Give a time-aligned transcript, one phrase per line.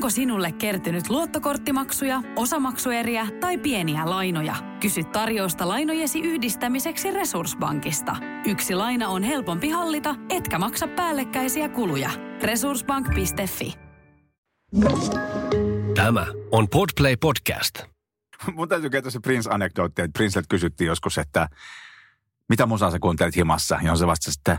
[0.00, 4.54] Onko sinulle kertynyt luottokorttimaksuja, osamaksueriä tai pieniä lainoja?
[4.80, 8.16] Kysy tarjousta lainojesi yhdistämiseksi Resurssbankista.
[8.46, 12.10] Yksi laina on helpompi hallita, etkä maksa päällekkäisiä kuluja.
[12.42, 13.74] Resurssbank.fi
[15.94, 17.74] Tämä on Podplay Podcast.
[18.54, 21.48] Mun täytyy kertoa se Prince-anekdootti, että Princelet kysyttiin joskus, että
[22.48, 23.78] mitä musaa sä kuuntelet himassa?
[23.82, 24.58] Ja se vastasi, että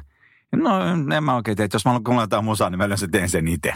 [0.56, 3.30] no en mä oikein tee, että jos mä haluan jotain musaa, niin mä yleensä teen
[3.30, 3.74] sen itse.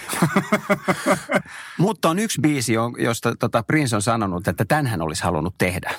[1.78, 5.56] Mutta on yksi biisi, jo- josta tota Prince on sanonut, että tämän hän olisi halunnut
[5.58, 5.92] tehdä.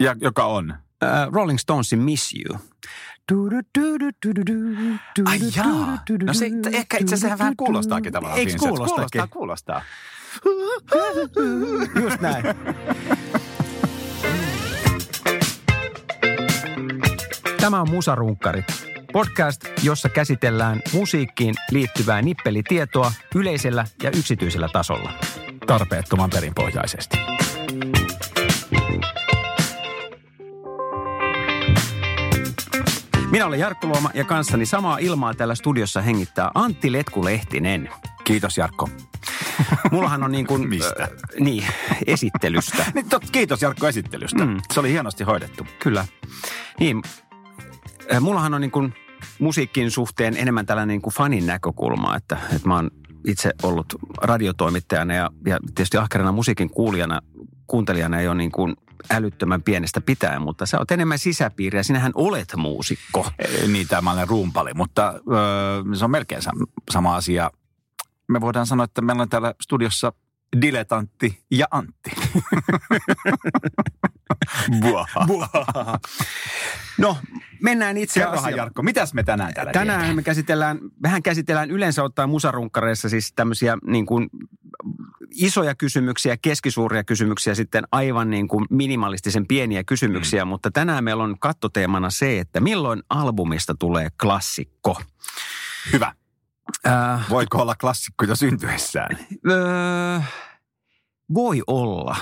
[0.00, 0.74] ja joka on.
[1.04, 2.58] Uh, Rolling Stonesin Miss You.
[5.24, 5.98] Ai jaa.
[6.26, 9.28] No se ehkä itse asiassa vähän kuulostaakin tavallaan Eikö kuulostakin?
[9.30, 9.82] Kuulostaa, kuulostaa.
[12.02, 12.44] Just näin.
[17.60, 18.89] Tämä on Musarunkkarit.
[19.12, 25.12] Podcast, jossa käsitellään musiikkiin liittyvää nippelitietoa yleisellä ja yksityisellä tasolla.
[25.66, 27.18] Tarpeettoman perinpohjaisesti.
[33.30, 37.88] Minä olen Jarkko Luoma ja kanssani samaa ilmaa täällä studiossa hengittää Antti Letku-Lehtinen.
[38.24, 38.88] Kiitos Jarkko.
[39.90, 40.68] Mullahan on niin kuin...
[40.68, 41.02] Mistä?
[41.02, 41.66] Äh, niin,
[42.06, 42.84] esittelystä.
[42.94, 44.44] Niin, tot, kiitos Jarkko esittelystä.
[44.44, 44.60] Mm.
[44.72, 45.66] Se oli hienosti hoidettu.
[45.78, 46.06] Kyllä.
[46.80, 47.02] Niin,
[48.14, 48.94] äh, mullahan on niin kuin
[49.40, 52.90] musiikin suhteen enemmän tällainen niin kuin fanin näkökulma, että, että mä oon
[53.26, 57.20] itse ollut radiotoimittajana ja, ja tietysti ahkerana musiikin kuulijana,
[57.66, 58.76] kuuntelijana ei ole niin kuin
[59.10, 61.82] älyttömän pienestä pitäen, mutta sä oot enemmän sisäpiiriä.
[61.82, 63.26] Sinähän olet muusikko.
[63.38, 67.50] Eh, Niin, tämä olen rumpali, mutta öö, se on melkein sam- sama asia.
[68.28, 70.12] Me voidaan sanoa, että meillä on täällä studiossa
[70.62, 72.10] diletantti ja Antti.
[74.80, 75.26] Buaha.
[76.98, 77.16] No,
[77.62, 78.56] mennään itse Kerrohan asiaan.
[78.56, 80.16] Jarkko, mitäs me tänään täällä Tänään tehdään?
[80.16, 84.30] me käsitellään, vähän käsitellään yleensä ottaen musarunkkareissa siis tämmöisiä niin kuin
[85.30, 90.48] isoja kysymyksiä, keskisuuria kysymyksiä, sitten aivan niin kuin minimalistisen pieniä kysymyksiä, mm.
[90.48, 95.02] mutta tänään meillä on kattoteemana se, että milloin albumista tulee klassikko.
[95.92, 96.14] Hyvä.
[96.86, 99.18] Äh, Voiko olla klassikko jo syntyessään?
[99.50, 100.20] öö,
[101.34, 102.16] voi olla,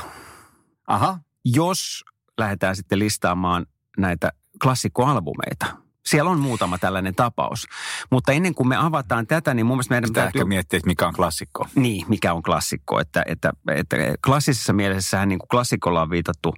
[0.87, 1.19] Aha.
[1.45, 2.05] jos
[2.39, 3.67] lähdetään sitten listaamaan
[3.99, 4.33] näitä
[4.63, 5.67] klassikkoalbumeita.
[6.07, 7.67] Siellä on muutama tällainen tapaus.
[8.11, 10.39] Mutta ennen kuin me avataan tätä, niin mun mielestä meidän Pitää täytyy...
[10.41, 11.67] ehkä miettiä, että mikä on klassikko.
[11.75, 13.01] Niin, mikä on klassikko.
[13.01, 16.55] Että, että, että klassisessa mielessähän niin kuin klassikolla on viitattu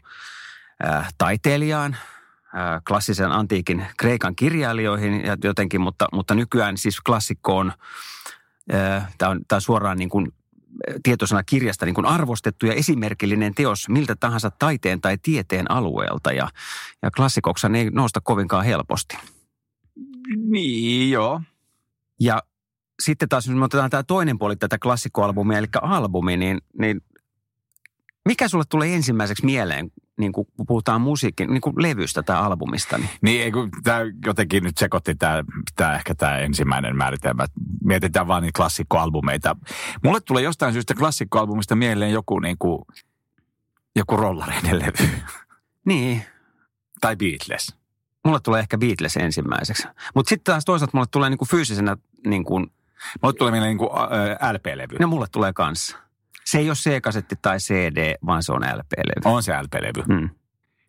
[0.89, 2.01] äh, taiteilijaan, äh,
[2.89, 7.73] klassisen antiikin Kreikan kirjailijoihin ja jotenkin, mutta, mutta nykyään siis klassikko on,
[9.19, 10.33] tämä on, tää on suoraan niin kuin
[11.03, 16.33] tietoisena kirjasta niin kuin arvostettu ja esimerkillinen teos miltä tahansa taiteen tai tieteen alueelta.
[16.33, 16.49] Ja,
[17.03, 19.19] ja klassikoksi ei nousta kovinkaan helposti.
[20.37, 21.41] Niin, joo.
[22.21, 22.43] Ja
[23.03, 27.01] sitten taas, jos me otetaan tämä toinen puoli tätä klassikkoalbumia, eli albumi, niin, niin
[28.25, 29.91] mikä sulle tulee ensimmäiseksi mieleen,
[30.21, 32.99] niin kun puhutaan musiikin, niin kuin levystä tai albumista?
[32.99, 33.11] Niin?
[33.23, 35.45] Niin, tämä jotenkin nyt sekoitti tämä,
[35.77, 37.47] tämä ehkä tämä ensimmäinen määritelmä.
[37.85, 39.57] Mietitään vaan niitä klassikkoalbumeita.
[40.05, 42.83] Mulle tulee jostain syystä klassikkoalbumista mieleen joku niin kuin,
[43.97, 45.11] joku rollareiden levy.
[45.87, 46.23] niin,
[47.01, 47.75] tai Beatles.
[48.25, 49.89] mulle tulee ehkä Beatles ensimmäiseksi.
[50.15, 52.67] Mutta sitten taas toisaalta mulle tulee niin kuin fyysisenä, niin kuin,
[53.23, 53.91] Mulle tulee mieleen niin kuin,
[54.43, 54.97] ä, LP-levy.
[55.01, 55.97] no mulle tulee kanssa.
[56.51, 59.35] Se ei ole C-kasetti tai CD, vaan se on LP-levy.
[59.35, 60.03] On se LP-levy.
[60.09, 60.31] Mm.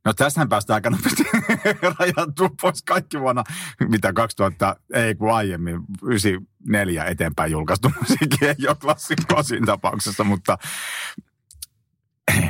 [0.06, 1.24] No tässähän päästään aika nopeasti
[2.00, 3.44] rajattua pois kaikki vuonna,
[3.90, 10.58] mitä 2000, ei kun aiemmin, 94 eteenpäin julkaistu musiikki ei ole klassikkoa siinä tapauksessa, mutta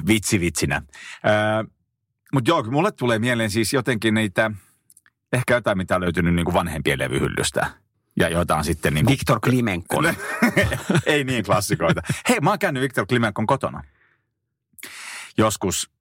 [0.07, 0.81] vitsi vitsinä.
[2.33, 4.51] Mutta joo, mulle tulee mieleen siis jotenkin niitä,
[5.33, 7.80] ehkä jotain, mitä on löytynyt niin kuin vanhempien levyhyllystä.
[8.21, 10.05] Ja joita on sitten niin kuin, Viktor Klimenkon.
[11.05, 12.01] ei niin klassikoita.
[12.29, 13.83] Hei, mä oon käynyt Viktor Klimenkon kotona.
[15.37, 15.91] Joskus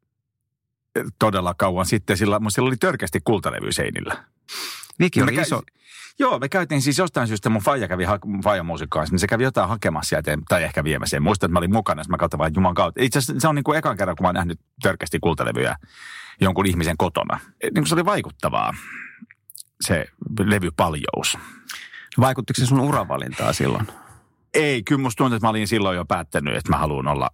[0.97, 4.25] eh, todella kauan sitten, sillä, sillä oli törkeästi kultalevy seinillä.
[4.99, 5.63] Viki oli iso.
[6.19, 8.19] Joo, me käytiin siis jostain syystä, mun faija kävi, ha-
[9.11, 11.17] niin se kävi jotain hakemassa sieltä, tai ehkä viemässä.
[11.17, 13.03] En muista, että mä olin mukana, jos mä katsoin vaan Juman kautta.
[13.03, 15.77] Itse asiassa se on niin kuin ekan kerran, kun mä oon nähnyt törkeästi kultalevyjä
[16.41, 17.41] jonkun ihmisen kotona.
[17.63, 18.75] Niin kuin se oli vaikuttavaa,
[19.81, 20.07] se
[20.45, 21.39] levypaljous.
[22.21, 23.87] Vaikuttiko se sun uravalintaa silloin?
[24.55, 27.31] Ei, kyllä musta tuntuu, että mä olin silloin jo päättänyt, että mä haluan olla,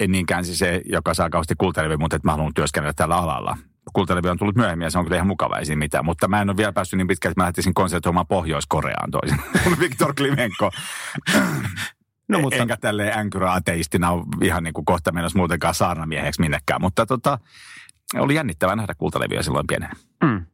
[0.00, 3.58] en niinkään siis se, joka saa kauheasti kultalevy, mutta että mä haluan työskennellä tällä alalla.
[3.92, 6.04] Kultalevy on tullut myöhemmin ja se on kyllä ihan mukava, ei siinä mitään.
[6.04, 9.38] Mutta mä en ole vielä päässyt niin pitkälle, että mä lähtisin konsertoimaan Pohjois-Koreaan toisin.
[9.80, 10.70] Viktor Klimenko.
[11.34, 11.40] No,
[12.28, 12.40] mutta...
[12.42, 16.80] mutta- Enkä tälleen änkyrä ateistina ole ihan niin kuin kohta menossa muutenkaan saarnamieheksi minnekään.
[16.80, 17.38] Mutta tota,
[18.18, 19.94] oli jännittävää nähdä kultalevyä silloin pienenä.
[20.24, 20.46] Mm.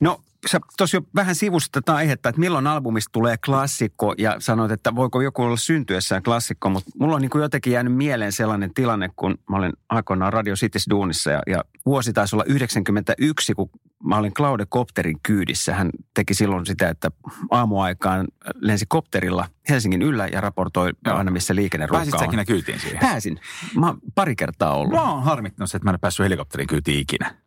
[0.00, 4.72] No, sä tuossa jo vähän sivusit tätä aihetta, että milloin albumista tulee klassikko ja sanoit,
[4.72, 8.74] että voiko joku olla syntyessään klassikko, mutta mulla on niin kuin jotenkin jäänyt mieleen sellainen
[8.74, 13.70] tilanne, kun mä olin aikoinaan Radio Cities Duunissa ja, ja vuosi taisi olla 91, kun
[14.04, 15.74] mä olin Claude Kopterin kyydissä.
[15.74, 17.10] Hän teki silloin sitä, että
[17.50, 18.26] aamuaikaan
[18.60, 21.16] lensi kopterilla Helsingin yllä ja raportoi Joo.
[21.16, 22.20] aina, missä liikenneruuhka Pääsit on.
[22.20, 22.98] säkin kyytiin siihen?
[23.00, 23.40] Pääsin.
[23.76, 24.94] Mä oon pari kertaa ollut.
[24.94, 27.41] Mä oon harmittanut, että mä en päässyt helikopterin kyytiin ikinä.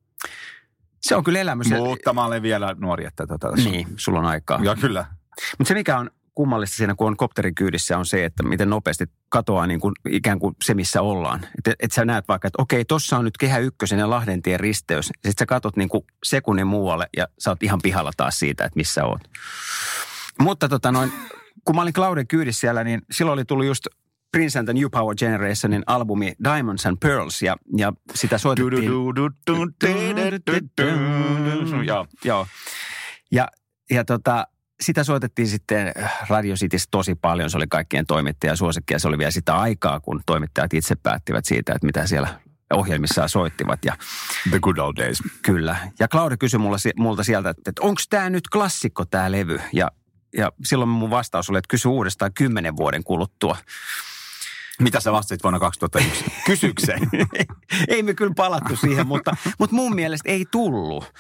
[1.08, 1.70] Se on kyllä elämys.
[1.70, 4.60] Mutta mä olen vielä nuori, että tota, Niin, sulla on aikaa.
[4.64, 5.06] Ja kyllä.
[5.58, 9.06] Mutta se mikä on kummallista siinä, kun on kopterin kyydissä, on se, että miten nopeasti
[9.30, 11.40] katoaa niin kuin ikään kuin se, missä ollaan.
[11.58, 15.06] Että et sä näet vaikka, että okei, tossa on nyt Kehä Ykkösen ja Lahdentien risteys.
[15.06, 18.78] Sitten sä katot niin kuin sekunnin muualle ja sä oot ihan pihalla taas siitä, että
[18.78, 19.22] missä oot.
[20.40, 21.14] Mutta tota noin,
[21.66, 23.88] kun mä olin Clauden kyydissä siellä, niin silloin oli tullut just
[24.36, 28.92] Prince and the New Power Generationin albumi Diamonds and Pearls ja, ja sitä soitettiin.
[31.86, 32.08] Joo.
[32.24, 32.48] Joo.
[33.32, 33.48] Ja,
[33.92, 34.48] ja tota,
[34.82, 35.94] sitä soitettiin sitten
[36.30, 37.50] Radio Cityssä tosi paljon.
[37.50, 41.46] Se oli kaikkien toimittajan suosikki ja se oli vielä sitä aikaa, kun toimittajat itse päättivät
[41.46, 42.40] siitä, että mitä siellä
[42.74, 43.80] ohjelmissaan soittivat.
[43.86, 43.98] Ja,
[44.50, 45.24] The good old days.
[45.42, 45.76] kyllä.
[46.00, 49.60] Ja Claude kysyi mulla, multa sieltä, että, että onko tämä nyt klassikko tämä levy?
[49.74, 49.92] Ja,
[50.38, 53.58] ja silloin mun vastaus oli, että kysy uudestaan kymmenen vuoden kuluttua.
[54.80, 56.26] Mitä sä vastasit vuonna 2001?
[56.46, 57.00] Kysykseen.
[57.88, 61.14] ei me kyllä palattu siihen, mutta, mutta mun mielestä ei tullut.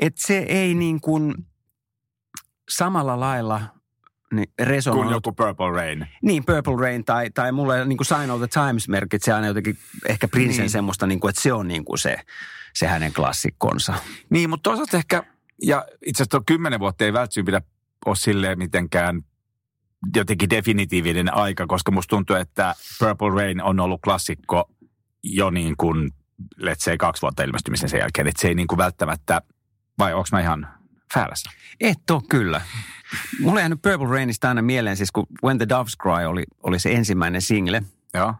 [0.00, 1.34] Että se ei niin kuin
[2.68, 3.62] samalla lailla
[4.32, 5.12] niin Kun resonoinut.
[5.12, 6.06] joku Purple Rain.
[6.22, 9.78] Niin, Purple Rain tai, tai mulle niin kuin Sign of the Times merkitsee aina jotenkin
[10.08, 10.60] ehkä Princen Niin.
[10.60, 10.70] niin.
[10.70, 12.16] semmoista, niin kuin, että se on niin kuin se,
[12.74, 13.94] se hänen klassikkonsa.
[14.30, 15.22] Niin, mutta toisaalta ehkä,
[15.62, 17.62] ja itse asiassa kymmenen vuotta ei välttämättä pidä
[18.06, 19.22] ole silleen mitenkään
[20.16, 24.70] jotenkin definitiivinen aika, koska musta tuntuu, että Purple Rain on ollut klassikko
[25.22, 26.10] jo niin kuin,
[26.60, 28.26] let's say, kaksi vuotta ilmestymisen sen jälkeen.
[28.26, 29.42] Että se ei niin kuin välttämättä,
[29.98, 30.68] vai onko mä ihan
[31.16, 31.50] väärässä?
[31.80, 32.60] Et ole kyllä.
[33.40, 36.92] Mulle jäänyt Purple Rainista aina mieleen, siis kun When the Doves Cry oli, oli se
[36.92, 37.82] ensimmäinen single.
[38.14, 38.34] Joo.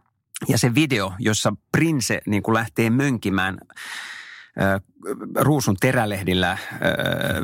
[0.48, 3.58] Ja se video, jossa Prince niin kuin lähtee mönkimään
[5.36, 6.58] ruusun terälehdillä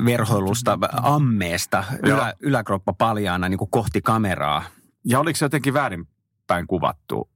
[0.04, 2.16] verhoilusta ammeesta Joo.
[2.16, 4.64] ylä, yläkroppa paljaana niin kuin kohti kameraa.
[5.04, 7.28] Ja oliko se jotenkin väärinpäin kuvattu?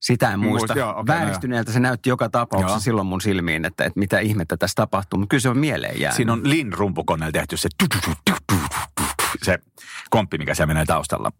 [0.00, 0.78] Sitä en Muist- muista.
[0.78, 2.80] joo, okei, no Vääristyneeltä se näytti joka tapauksessa Joo.
[2.80, 5.18] silloin mun silmiin, että, että mitä ihmettä tässä tapahtuu.
[5.18, 6.16] Mutta kyllä se on mieleen jäänyt.
[6.16, 7.68] Siinä on Lin rumpukoneella tehty se,
[9.42, 9.58] se
[10.10, 11.32] komppi, mikä siellä menee taustalla.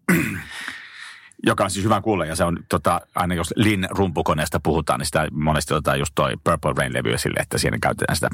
[1.45, 5.05] Joka on siis hyvä kuulla ja se on tota, aina jos Lin rumpukoneesta puhutaan, niin
[5.05, 8.29] sitä monesti otetaan just toi Purple Rain-levy esille, että siinä käytetään sitä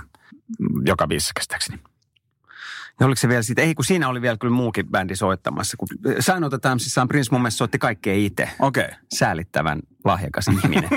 [0.86, 1.80] joka biisissä käsittääkseni.
[3.00, 3.62] Ja oliko se vielä siitä?
[3.62, 5.78] Ei, kun siinä oli vielä kyllä muukin bändi soittamassa.
[5.78, 5.88] Kun
[6.20, 8.50] Sign of the Timesissaan Prince mun mielestä soitti kaikkea itse.
[8.60, 8.86] Okei.
[8.86, 8.98] Okay.
[9.14, 10.90] Säälittävän lahjakas ihminen.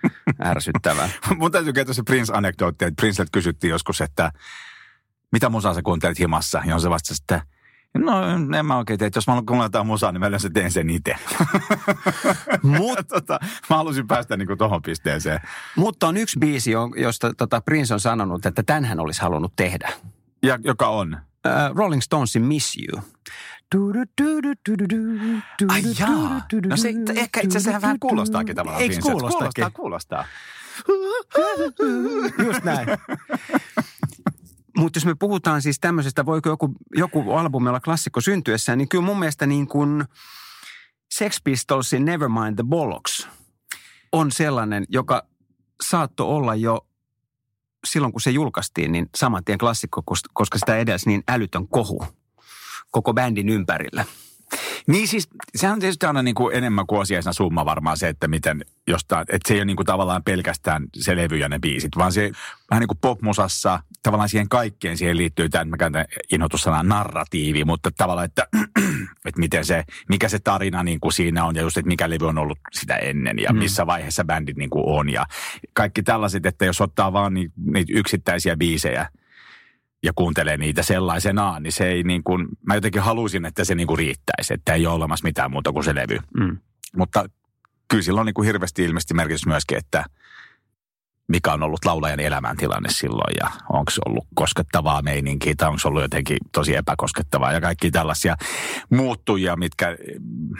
[0.44, 1.08] Ärsyttävää.
[1.36, 4.32] Mun täytyy kertoa se Prince-anekdootti, että Princeltä kysyttiin joskus, että
[5.32, 6.62] mitä musaa sä kuuntelet himassa?
[6.66, 7.42] Ja se vastasi, että
[7.94, 8.22] no
[8.58, 11.14] en mä oikein että jos mä haluan jotain musaa, niin mä yleensä teen sen itse.
[12.62, 13.38] Mutta tota,
[13.70, 15.40] mä halusin päästä niinku tohon pisteeseen.
[15.76, 19.52] Mutta on yksi biisi, jo- josta tota Prince on sanonut, että tämän hän olisi halunnut
[19.56, 19.92] tehdä.
[20.42, 21.14] Ja, joka on?
[21.46, 23.02] Uh, Rolling Stonesin Miss You.
[25.68, 26.40] Ai jaa.
[26.68, 28.82] No se ehkä itse asiassa vähän kuulostaakin tavallaan.
[28.82, 29.72] Eikö kuulostakin?
[29.72, 30.24] Kuulostaa, kuulostaa.
[32.46, 32.88] Just näin.
[34.78, 39.04] Mutta jos me puhutaan siis tämmöisestä, voiko joku, joku albumi olla klassikko syntyessään, niin kyllä
[39.04, 40.04] mun mielestä niin kuin
[41.14, 43.28] Sex Pistolsin Nevermind the Bollocks
[44.12, 45.26] on sellainen, joka
[45.82, 46.86] saattoi olla jo
[47.86, 52.06] silloin, kun se julkaistiin, niin saman tien klassikko, kos- koska sitä edelsi niin älytön kohu
[52.90, 54.04] koko bändin ympärillä.
[54.88, 58.28] Niin siis, sehän on tietysti aina niin kuin enemmän kuin osiaisena summa varmaan se, että
[58.28, 61.96] miten jostain, että se ei ole niin kuin tavallaan pelkästään se levy ja ne biisit,
[61.96, 62.30] vaan se
[62.70, 67.90] vähän niin kuin popmusassa, tavallaan siihen kaikkeen siihen liittyy tämä, mä käytän inhotussanaa narratiivi, mutta
[67.96, 68.46] tavallaan, että,
[69.26, 72.26] että miten se, mikä se tarina niin kuin siinä on ja just, että mikä levy
[72.26, 73.58] on ollut sitä ennen ja Mm.
[73.58, 75.26] missä vaiheessa bändit niin kuin on ja
[75.72, 79.08] kaikki tällaiset, että jos ottaa vaan ni- niitä yksittäisiä biisejä,
[80.02, 83.86] ja kuuntelee niitä sellaisenaan, niin se ei niin kuin, mä jotenkin halusin, että se niin
[83.86, 86.18] kuin riittäisi, että ei ole olemassa mitään muuta kuin se levy.
[86.40, 86.58] Mm.
[86.96, 87.24] Mutta
[87.88, 90.04] kyllä sillä on niin kuin hirveästi ilmeisesti merkitys myöskin, että
[91.28, 95.88] mikä on ollut laulajan elämäntilanne silloin ja onko se ollut koskettavaa meininkiä tai onko se
[95.88, 98.36] ollut jotenkin tosi epäkoskettavaa ja kaikki tällaisia
[98.90, 100.50] muuttujia, mitkä mm,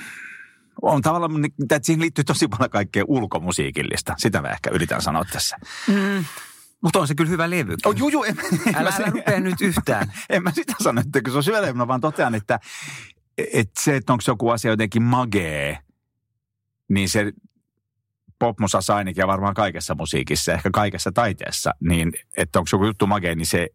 [0.82, 4.14] on tavallaan, niin- että siihen liittyy tosi paljon kaikkea ulkomusiikillista.
[4.18, 5.56] Sitä mä ehkä yritän sanoa tässä.
[5.88, 6.24] Mm.
[6.82, 7.76] Mutta on se kyllä hyvä levy.
[7.84, 10.12] Oh, juu, juu, en, en Älä, mä älä rupea nyt yhtään.
[10.30, 12.60] en mä sitä sano, että se on syvälleen, mä vaan totean, että,
[13.38, 15.78] että se, että onko joku asia jotenkin magee,
[16.88, 17.32] niin se
[18.38, 23.34] popmusassa ainakin ja varmaan kaikessa musiikissa, ehkä kaikessa taiteessa, niin että onko joku juttu magee,
[23.34, 23.68] niin se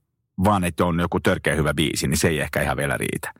[0.43, 3.33] vaan että on joku törkeä hyvä biisi, niin se ei ehkä ihan vielä riitä.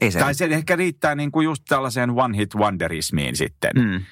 [0.00, 0.18] Ei se.
[0.18, 3.70] Tai se ehkä riittää niin kuin just tällaiseen one hit wonderismiin sitten.
[3.74, 4.04] Mm.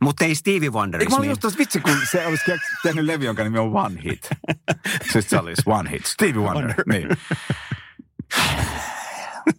[0.00, 2.44] Mutta ei Stevie Eikö mä olin just vitsi, kun se olisi
[2.82, 4.30] tehnyt levy, jonka nimi on One Hit.
[5.12, 6.06] Siis se olisi One Hit.
[6.06, 6.74] Stevie Wonder.
[6.86, 7.08] niin.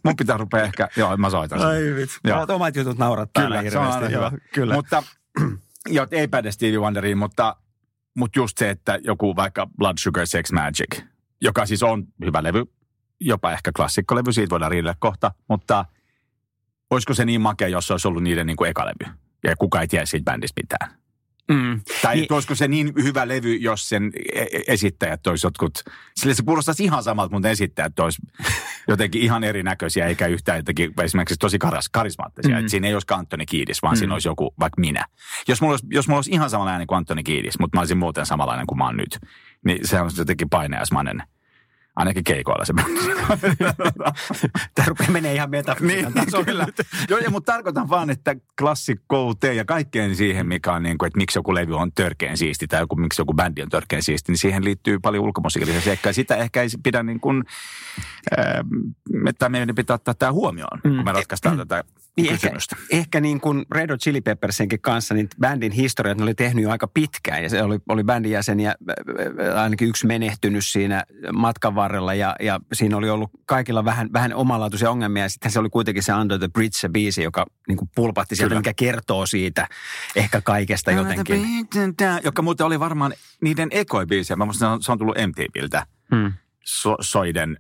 [0.06, 1.68] Mun pitää rupea ehkä, joo, mä soitan sen.
[1.68, 2.20] Ai vitsi.
[2.24, 2.46] Joo.
[2.50, 4.32] Omat jutut naurattaa Kyllä, se on aina hyvä.
[4.54, 4.74] Kyllä.
[4.74, 5.04] Mutta,
[5.88, 7.56] joo, ei päde Stevie Wonderiin, mutta,
[8.18, 11.04] mutta just se, että joku vaikka Blood Sugar Sex Magic,
[11.42, 12.66] joka siis on hyvä levy,
[13.20, 15.86] jopa ehkä klassikkolevy, siitä voidaan riidellä kohta, mutta
[16.90, 19.14] olisiko se niin makea, jos se olisi ollut niiden niin kuin eka levy?
[19.44, 21.02] Ja kuka ei tiedä siitä bändistä mitään.
[21.52, 21.82] mm.
[22.02, 25.72] Tai Niin- olisiko se niin hyvä levy, jos sen e- e- esittäjät olisi jotkut,
[26.16, 28.22] sille se kuulostaisi ihan samalta, mutta esittäjät olisi
[28.88, 32.62] jotenkin ihan erinäköisiä, eikä yhtään jotenkin esimerkiksi tosi karas, karismaattisia.
[32.62, 32.68] Mm.
[32.68, 33.98] Siinä ei olisi Antoni Kiidis, vaan mm.
[34.00, 35.06] siinä olisi joku, vaikka minä.
[35.48, 38.26] Jos mulla olisi, jos mulla olisi ihan samanlainen kuin Antoni Kiidis, mutta mä olisin muuten
[38.26, 39.20] samanlainen kuin mä oon nyt,
[39.66, 41.24] niin se on jotenkin paineasmainen.
[41.96, 42.74] Ainakin keikoilla se
[44.76, 46.46] Tämä rupeaa menee ihan metafysiikan niin, tasolle.
[46.46, 46.68] kyllä.
[47.10, 51.18] Joo, ja, mutta tarkoitan vaan, että klassikkouteen ja kaikkeen siihen, mikä on niin kuin, että
[51.18, 54.38] miksi joku levy on törkeän siisti tai joku, miksi joku bändi on törkeän siisti, niin
[54.38, 56.14] siihen liittyy paljon ulkomusiikillisia seikkoja.
[56.14, 57.44] Sitä ehkä ei pidä niin kuin,
[58.40, 58.46] äh,
[59.28, 60.96] että meidän pitää ottaa tämä huomioon, mm.
[60.96, 61.84] kun me ratkaistaan tätä
[62.18, 62.76] Niin ehkä, kysymystä.
[62.90, 66.70] ehkä niin kuin Red Hot Chili Peppersinkin kanssa, niin bändin historiat ne oli tehnyt jo
[66.70, 67.44] aika pitkään.
[67.44, 68.76] Ja se oli, oli bändin jäseniä,
[69.56, 71.04] ainakin yksi menehtynyt siinä
[71.34, 72.14] matkan varrella.
[72.14, 75.24] Ja, ja siinä oli ollut kaikilla vähän, vähän omanlaatuisia ongelmia.
[75.24, 78.36] Ja sitten se oli kuitenkin se Under the Bridge se biisi, joka niin kuin pulpatti
[78.36, 78.60] sieltä, Kyllä.
[78.60, 79.68] mikä kertoo siitä
[80.16, 81.42] ehkä kaikesta jotenkin.
[82.24, 84.36] Joka muuten oli varmaan niiden ekoibiisiä.
[84.36, 85.86] Mä muistan, se on tullut MTVltä.
[86.16, 86.34] Hmm.
[86.64, 87.58] So, soiden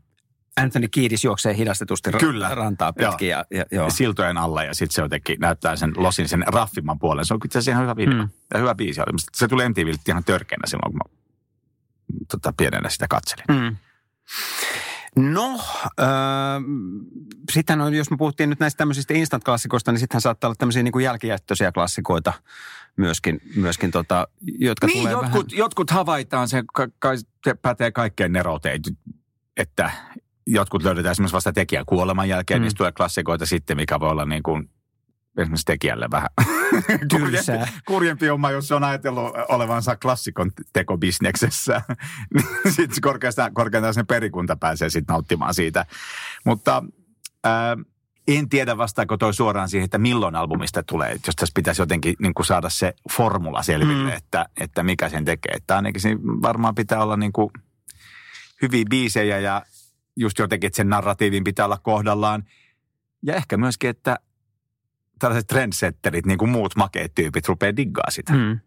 [0.57, 2.55] Anthony Kiedis juoksee hidastetusti ra- Kyllä.
[2.55, 3.29] rantaa pitkin.
[3.29, 3.89] Ja, ja, joo.
[3.89, 7.25] siltojen alla ja sitten se jotenkin näyttää sen losin sen raffimman puolen.
[7.25, 8.23] Se on itse asiassa ihan hyvä video.
[8.23, 8.29] Mm.
[8.53, 9.01] Ja hyvä biisi
[9.33, 11.17] Se tuli MTVltä ihan törkeänä silloin, kun mä
[12.31, 13.45] tota, pienenä sitä katselin.
[13.49, 13.75] Mm.
[15.15, 15.59] No,
[15.99, 16.07] äh,
[17.51, 20.91] sitten on, jos me puhuttiin nyt näistä tämmöisistä instant-klassikoista, niin sittenhän saattaa olla tämmöisiä niin
[20.91, 22.33] kuin jälkijättöisiä klassikoita
[22.97, 25.57] myöskin, myöskin tota, jotka Niin, tulee jotkut, vähän...
[25.57, 27.11] jotkut havaitaan, se, ka,
[27.45, 28.81] se pätee kaikkeen nerouteen,
[29.57, 29.91] että
[30.47, 32.63] jotkut löydetään esimerkiksi vasta tekijän kuoleman jälkeen, Mm.
[32.63, 34.69] niistä tulee klassikoita sitten, mikä voi olla niin kuin
[35.37, 36.29] esimerkiksi tekijälle vähän
[37.11, 37.51] kurjempi,
[37.87, 41.81] kurjempi homma, jos se on ajatellut olevansa klassikon tekobisneksessä.
[42.33, 45.85] niin sitten korkeastaan, korkeintaan sen perikunta pääsee sitten nauttimaan siitä.
[46.45, 46.83] Mutta
[47.43, 47.77] ää,
[48.27, 51.11] en tiedä vastaako toi suoraan siihen, että milloin albumista tulee.
[51.11, 54.17] Jos tässä pitäisi jotenkin niin kuin saada se formula selville, mm.
[54.17, 55.53] että, että mikä sen tekee.
[55.55, 57.49] Että ainakin siinä varmaan pitää olla niin kuin
[58.61, 59.61] hyviä biisejä ja
[60.15, 62.43] just jotenkin, että sen narratiivin pitää olla kohdallaan.
[63.23, 64.19] Ja ehkä myöskin, että
[65.19, 68.33] tällaiset trendsetterit, niin kuin muut makeet tyypit, rupeaa diggaa sitä.
[68.33, 68.59] Mm.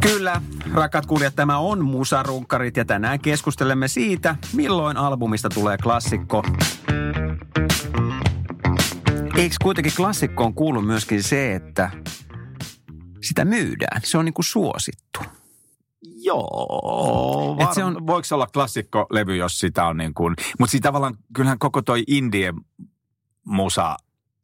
[0.00, 0.42] Kyllä,
[0.74, 6.42] rakat kuulijat, tämä on Musarunkkarit ja tänään keskustelemme siitä, milloin albumista tulee klassikko.
[9.36, 11.90] Eikö kuitenkin klassikkoon kuulu myöskin se, että
[13.22, 14.00] sitä myydään?
[14.04, 15.20] Se on niin kuin suosittu.
[16.28, 20.70] Joo, Et var, se on- voiko se olla klassikkolevy, jos sitä on niin kuin, mutta
[20.70, 22.54] siitä tavallaan, kyllähän koko toi indie
[23.44, 23.96] musa,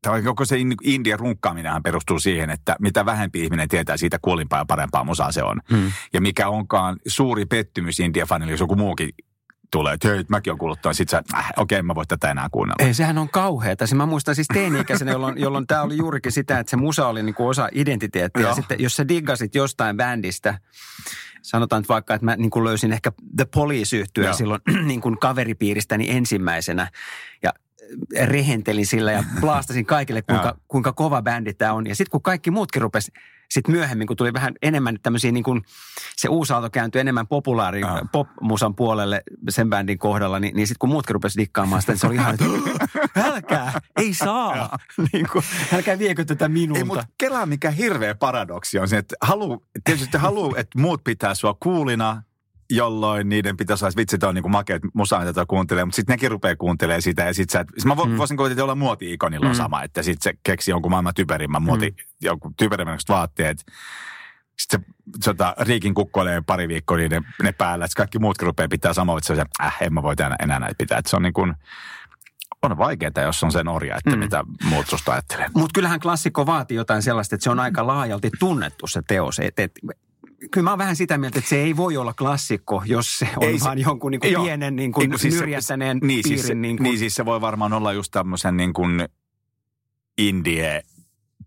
[0.02, 4.58] tai koko se in- indie runkkaaminenhan perustuu siihen, että mitä vähempi ihminen tietää siitä kuolimpaa
[4.58, 5.60] ja parempaa musaa se on.
[5.70, 5.92] Hmm.
[6.12, 9.08] Ja mikä onkaan suuri pettymys indie-fanille, jos joku muukin
[9.70, 12.48] tulee, että hei, mäkin olen kuullut tuon, sit sä, äh, okei, mä voin tätä enää
[12.52, 12.86] kuunnella.
[12.86, 13.86] Ei, sehän on kauheata.
[13.86, 17.22] Siis mä muistan siis teini-ikäisenä, jolloin, jolloin tämä oli juurikin sitä, että se musa oli
[17.22, 18.42] niin kuin osa identiteettiä.
[18.42, 18.54] Ja Joo.
[18.54, 20.58] sitten jos sä diggasit jostain bändistä,
[21.44, 24.34] sanotaan nyt vaikka, että mä niin kuin löysin ehkä The Police yhtyä Joo.
[24.34, 26.90] silloin niin kuin kaveripiiristäni ensimmäisenä.
[27.42, 27.52] Ja
[28.24, 31.86] rehentelin sillä ja blaastasin kaikille, kuinka, kuinka kova bändi tämä on.
[31.86, 33.12] Ja sitten kun kaikki muutkin rupesi,
[33.50, 35.62] sitten myöhemmin, kun tuli vähän enemmän tämmöisiä niin kuin,
[36.16, 38.00] se uusi aalto kääntyi enemmän populaari Joo.
[38.12, 42.06] pop-musan puolelle sen bändin kohdalla, niin, niin sitten kun muutkin rupesi dikkaamaan sitä, niin se
[42.06, 42.44] oli ihan, että
[43.30, 44.78] älkää, ei saa,
[45.12, 46.78] niin kuin, älkää viekö tätä minulta.
[46.78, 51.34] Ei, mutta kelaa mikä hirveä paradoksi on se, että haluu, tietysti haluu, että muut pitää
[51.34, 52.22] sua kuulina,
[52.70, 56.30] jolloin niiden pitäisi olla, vitsi, on niin makea, että musaa tätä kuuntelee, mutta sitten nekin
[56.30, 58.16] rupeaa kuuntelemaan sitä ja sitten sä, et- siis mä vo, Mm.
[58.16, 59.56] voisin että olla muoti-ikonilla on Mm.
[59.56, 61.96] sama, että sitten se keksi jonkun maailman typerimmän muoti, mm.
[62.22, 63.58] jonkun typerimmän vaatteet,
[64.58, 64.84] sitten
[65.20, 69.18] se tota, Riikin kukkoilee pari viikkoa niiden, ne päällä, että kaikki muutkin rupeaa pitää samaa,
[69.18, 70.98] että se on se, äh, en mä voi enää, enää näitä pitää.
[70.98, 71.54] Että se on niin kuin,
[72.62, 74.18] on vaikeaa, jos on sen orja, että mm.
[74.18, 75.46] mitä muut susta ajattelee.
[75.54, 79.38] Mutta kyllähän klassikko vaatii jotain sellaista, että se on aika laajalti tunnettu se teos.
[79.38, 79.72] Et, et,
[80.50, 83.48] kyllä mä oon vähän sitä mieltä, että se ei voi olla klassikko, jos se on
[83.48, 84.44] Ei se- vaan jonkun niin kuin Joo.
[84.44, 86.24] pienen niin kuin Niin siis se- nyrjähtäneen niin, piirin.
[86.38, 89.08] siis, se- niin kuin, niin siis se voi varmaan olla just tämmöisen niin kuin
[90.18, 90.82] indie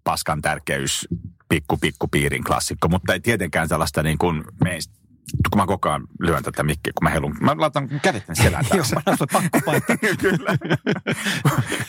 [0.04, 1.08] paskan tärkeys
[1.50, 4.98] pikku pikku piirin klassikko, mutta ei tietenkään tällaista niin kuin meistä
[5.52, 7.36] kun mä koko ajan lyön tätä mikkiä, kun mä heilun.
[7.42, 8.96] Mä laitan kädet tänne selän Joo, taakse.
[8.96, 9.98] mä näen pakko paikka.
[10.22, 10.58] Kyllä.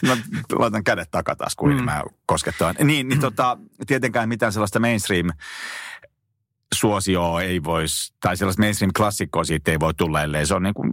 [0.06, 0.16] mä
[0.52, 1.84] laitan kädet takataskuun, niin Mm.
[1.84, 2.74] mä koskettaan.
[2.84, 5.30] Niin, niin tota, tietenkään mitään sellaista mainstream
[6.74, 10.74] suosioa ei voisi, tai sellaista mainstream klassikkoa siitä ei voi tulla, ellei se on niin
[10.74, 10.92] kuin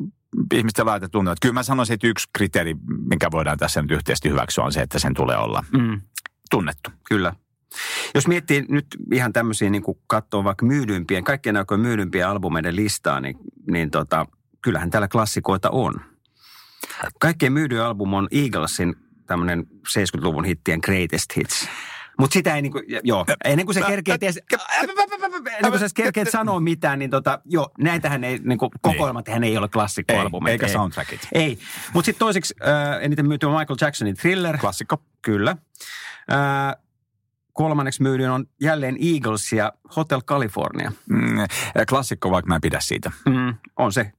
[0.54, 1.32] ihmisten laita tuntuu.
[1.32, 2.76] Että Kyllä mä sanoisin, että yksi kriteeri,
[3.10, 6.02] minkä voidaan tässä nyt yhteisesti hyväksyä, on se, että sen tulee olla Mm,
[6.52, 6.90] tunnettu.
[7.10, 7.34] kyllä.
[8.16, 13.20] Jos miettii nyt ihan tämmöisiä, niin kuin katsoo vaikka myydyimpien, kaikkien aikojen myydympien albumeiden listaa,
[13.22, 13.36] niin,
[13.72, 14.26] niin tota,
[14.62, 15.94] kyllähän täällä klassikoita on.
[17.20, 21.68] Kaikkein myydyin album on Eaglesin tämmöinen 70-luvun hittien Greatest Hits.
[22.20, 27.00] Mutta sitä ei niinku, joo, ennen kuin se kerkeet, ennen kuin sä kerkeet sanoa mitään,
[27.00, 30.52] niin tota, joo, näitähän ei, niinku, kokoelmat hän ei ole klassikkoalbumeita.
[30.52, 31.28] Ei, eikä soundtrackit.
[31.34, 31.60] Ei,
[31.94, 34.58] mutta sitten toiseksi äh, eniten myyty on Michael Jacksonin Thriller.
[34.58, 34.98] Klassikko.
[35.22, 35.58] Kyllä.
[36.32, 36.76] Äh,
[37.54, 40.92] kolmanneksi myydyin on jälleen Eagles ja Hotel California.
[41.10, 41.38] Mm,
[41.90, 43.12] klassikko, vaikka mä en pidä siitä.
[43.26, 44.12] Mm, on se.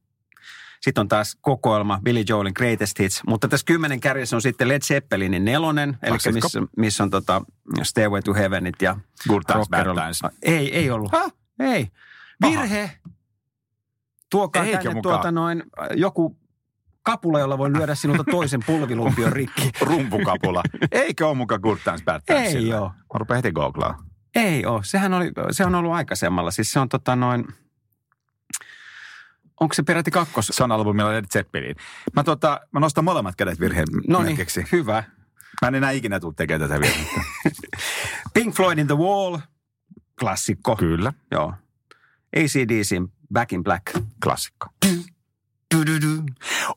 [0.86, 3.22] Sitten on taas kokoelma Billy Joelin Greatest Hits.
[3.26, 7.42] Mutta tässä kymmenen kärjessä on sitten Led Zeppelinin nelonen, eli missä, missä on tota
[7.82, 8.96] Stairway to Heavenit ja
[9.28, 9.84] Good Times, Bad.
[9.84, 10.20] Times.
[10.42, 11.12] Ei, ei ollut.
[11.12, 11.32] Häh?
[11.60, 11.88] Ei.
[12.42, 12.62] Aha.
[12.62, 12.90] Virhe.
[14.30, 15.14] Tuokaa Eikö tänne mukaan?
[15.14, 16.36] tuota noin, äh, joku
[17.02, 19.70] kapula, jolla voi lyödä sinulta toisen pulvilumpion rikki.
[19.86, 20.62] Rumpukapula.
[20.92, 22.54] Eikö ole mukaan Good Times, Bad Times?
[22.54, 22.88] Ei oo.
[22.88, 23.98] Mä rupean heti googlaa.
[24.34, 24.80] Ei ole.
[24.84, 26.50] Sehän oli, se on ollut aikaisemmalla.
[26.50, 27.44] Siis se on tota noin,
[29.60, 30.48] onko se peräti kakkos?
[30.52, 31.76] Se on albumilla Led Zeppelin.
[32.16, 34.36] Mä, tota, mä nostan molemmat kädet virheen No niin,
[34.72, 35.04] hyvä.
[35.62, 37.20] Mä en enää ikinä tule tekemään tätä virhettä.
[38.34, 39.38] Pink Floydin The Wall,
[40.20, 40.76] klassikko.
[40.76, 41.54] Kyllä, Joo.
[42.36, 42.96] ACDC
[43.32, 43.82] Back in Black.
[44.24, 44.66] klassikko.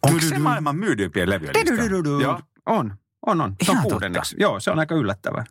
[0.01, 2.21] Onko se maailman lista?
[2.21, 2.41] Joo.
[2.65, 2.95] On,
[3.25, 3.55] on, on.
[3.65, 4.35] Se on kuudenneksi.
[4.39, 5.43] Joo, se on aika yllättävää.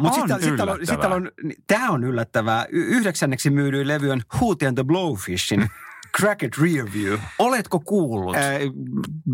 [0.00, 1.30] Mutta On sitten sit täällä on, sit täällä on,
[1.66, 2.66] tämä on yllättävää.
[2.68, 5.70] Yhdeksänneksi myydyin levy on Hootie and the Blowfishin
[6.20, 7.18] Cracket Rearview.
[7.38, 8.36] Oletko kuullut?
[8.36, 8.58] Ää,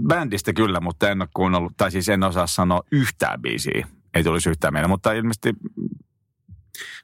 [0.09, 3.87] bändistä kyllä, mutta en ole kuunnellut, tai siis en osaa sanoa yhtään biisiä.
[4.15, 5.53] Ei tulisi yhtään mieleen, mutta ilmeisesti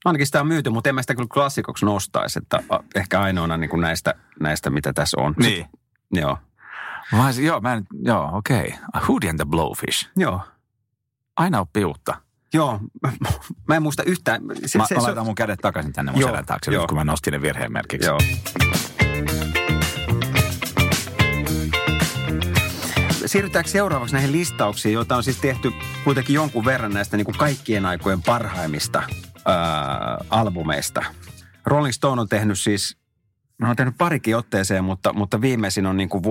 [0.04, 2.62] Ainakin sitä on myyty, mutta en mä sitä kyllä klassikoksi nostaisi, että
[2.94, 5.34] ehkä ainoana niin kuin näistä, näistä, mitä tässä on.
[5.38, 5.66] niin.
[6.12, 6.38] Joo.
[7.18, 8.74] Vai, joo, mä en, joo, okei.
[8.88, 9.02] Okay.
[9.08, 10.10] Hootie and the Blowfish.
[10.16, 10.40] Joo.
[11.36, 12.22] Aina oppii uutta.
[12.54, 12.80] Joo.
[13.68, 14.42] Mä en muista yhtään.
[14.66, 16.82] Se, Mä, se, mä se, laitan mun kädet takaisin tänne mun Joo, selän taakse, joo.
[16.82, 18.08] nyt kun mä nostin ne virheen merkiksi.
[18.08, 18.18] Joo.
[23.26, 25.72] Siirrytäänkö seuraavaksi näihin listauksiin, joita on siis tehty
[26.04, 29.02] kuitenkin jonkun verran näistä niin kuin kaikkien aikojen parhaimmista
[29.44, 31.04] ää, albumeista.
[31.66, 32.96] Rolling Stone on tehnyt siis,
[33.62, 36.22] ne on tehnyt parikin otteeseen, mutta, mutta viimeisin on niin kuin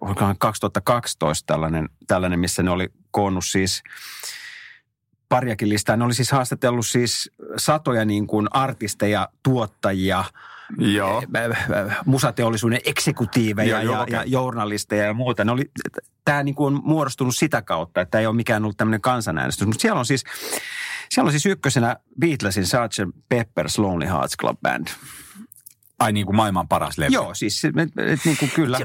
[0.00, 3.82] olikohan 2012 tällainen, tällainen, missä ne oli koonnut siis
[5.28, 5.96] pariakin listaa.
[5.96, 10.24] Ne oli siis haastatellut siis satoja niin kuin artisteja, tuottajia,
[10.78, 11.22] Joo.
[11.36, 14.14] äh, musateollisuuden eksekutiiveja Joo, ja, okei.
[14.14, 15.44] ja journalisteja ja muuta.
[15.44, 15.70] Ne oli,
[16.24, 19.66] tämä niin kuin on muodostunut sitä kautta, että ei ole mikään ollut tämmöinen kansanäänestys.
[19.66, 20.24] Mutta siellä on siis,
[21.10, 23.12] siellä on siis ykkösenä Beatlesin Sgt.
[23.34, 24.86] Pepper's Lonely Hearts Club Band.
[25.98, 27.12] Ai niin kuin maailman paras levy.
[27.12, 28.78] Joo, siis et, et, niin kuin kyllä.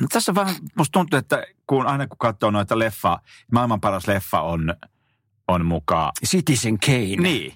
[0.00, 3.18] No Tässä vähän, musta tuntuu, että kun aina kun katsoo noita leffa,
[3.52, 4.74] maailman paras leffa on,
[5.48, 6.12] on mukaan.
[6.26, 7.16] Citizen Kane.
[7.16, 7.52] Niin.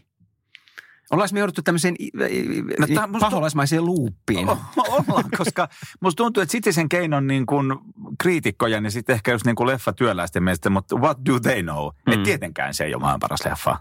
[1.10, 1.96] Ollaanko me jouduttu tämmöiseen
[2.78, 4.48] No musta- paholaismaiseen luuppiin?
[4.48, 5.68] O- Ollaan, koska
[6.00, 7.66] musta tuntuu, että Citizen Kane on niin kuin
[8.22, 11.86] kriitikkoja, niin sitten ehkä just niin kuin leffatyöläisten mielestä, mutta what do they know?
[11.86, 12.12] Mm.
[12.12, 12.18] Mm.
[12.18, 13.78] Et tietenkään se ei ole maailman paras leffa.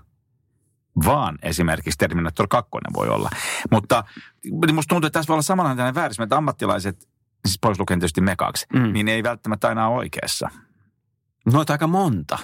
[1.05, 3.29] Vaan esimerkiksi Terminator 2 voi olla.
[3.71, 4.03] Mutta
[4.73, 7.09] musta tuntuu, että tässä voi olla samanlainen väärin, että ammattilaiset,
[7.45, 8.93] siis pois lukien tietysti me kaksi, mm.
[8.93, 10.49] Niin ei välttämättä aina ole oikeassa.
[11.53, 12.37] Noita aika monta.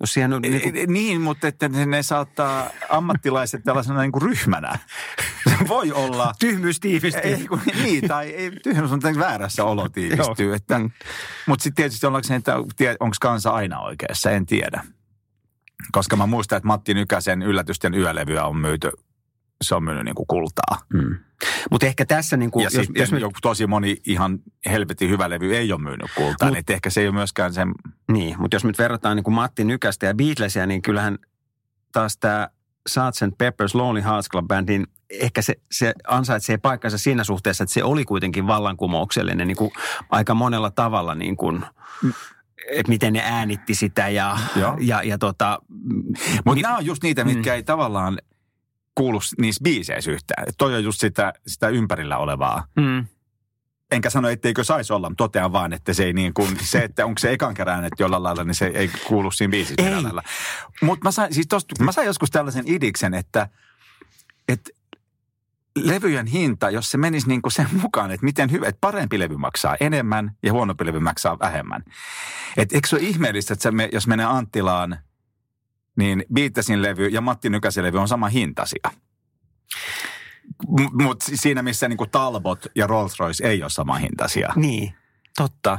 [0.00, 4.78] Jos siihen on, niin kuin, niin mutta että ne saattaa ammattilaiset tällaisena niin kuin ryhmänä.
[5.48, 6.32] Se voi olla.
[6.38, 7.22] tyhmyys tiivistyy.
[7.34, 10.54] Ei, kun, niin, tai ei, tyhmyys on väärässä olo tiivistyy.
[10.54, 10.90] Että, Mm.
[11.46, 12.56] mutta sitten tietysti ollaanko se, että
[13.00, 14.84] onko kansa aina oikeassa, en tiedä.
[15.92, 18.90] Koska mä muistan, että Matti Nykäsen yllätysten yölevyä on myyty,
[19.64, 20.80] se on myynyt niin kuin kultaa.
[20.92, 21.16] Mm.
[21.70, 25.10] Mutta ehkä tässä, niin kuin, ja jos, sitten jos me, joku tosi moni ihan helvetin
[25.10, 27.72] hyvä levy ei ole myynyt kultaa, Mut- niin ehkä se ei ole myöskään sen...
[28.12, 31.18] niin, mutta jos nyt verrataan niin kuin Matti Nykästä ja Beatlesia, niin kyllähän
[31.92, 32.48] taas tämä
[32.88, 33.22] Sgt.
[33.42, 37.84] Pepper's Lonely Hearts Club Band, niin ehkä se, se ansaitsee paikkansa siinä suhteessa, että se
[37.84, 39.70] oli kuitenkin vallankumouksellinen niin kuin
[40.10, 41.64] aika monella tavalla niin kuin,
[42.70, 44.76] että miten ne äänitti sitä ja, Joo.
[44.80, 45.58] ja, ja tota,
[46.44, 47.54] Mutta nämä on just niitä, mitkä Mm.
[47.54, 48.18] ei tavallaan
[48.94, 50.46] kuulu niissä biiseissä yhtään.
[50.58, 52.64] Toi on just sitä, sitä ympärillä olevaa.
[52.76, 53.06] mm,
[53.90, 57.06] Enkä sano, etteikö saisi olla, mutta totean vaan, että se ei niin kuin, se, että
[57.06, 60.02] onko se ekan kerran, että jollain lailla, niin se ei kuulu siinä biisissä Ei.
[60.02, 60.22] lailla.
[60.82, 63.48] Mutta mä sain, siis tosta, mä sain joskus tällaisen idiksen, että,
[64.48, 64.70] että
[65.76, 69.36] levyjen hinta, jos se menisi niin kuin sen mukaan, että miten hyvä, että parempi levy
[69.36, 71.84] maksaa enemmän ja huonompi levy maksaa vähemmän.
[72.56, 74.98] Et eikö se ole ihmeellistä, että se, me- jos menee Anttilaan,
[76.00, 78.90] niin Beatlesin levy ja Matti Nykäsen levy on sama hintaisia.
[80.92, 84.52] Mutta siinä, missä niin kuin Talbot ja Rolls-Royce ei ole sama hintaisia.
[84.56, 84.94] Niin,
[85.36, 85.78] totta.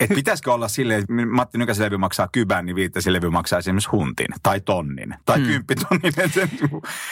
[0.00, 3.90] Et pitäisikö olla silleen, että Matti Nykäsen levy maksaa kybän, niin Viittasin levy maksaa esimerkiksi
[3.90, 5.44] huntin tai tonnin tai Mm.
[5.46, 6.12] kymppitonnin.
[6.42, 6.60] Et-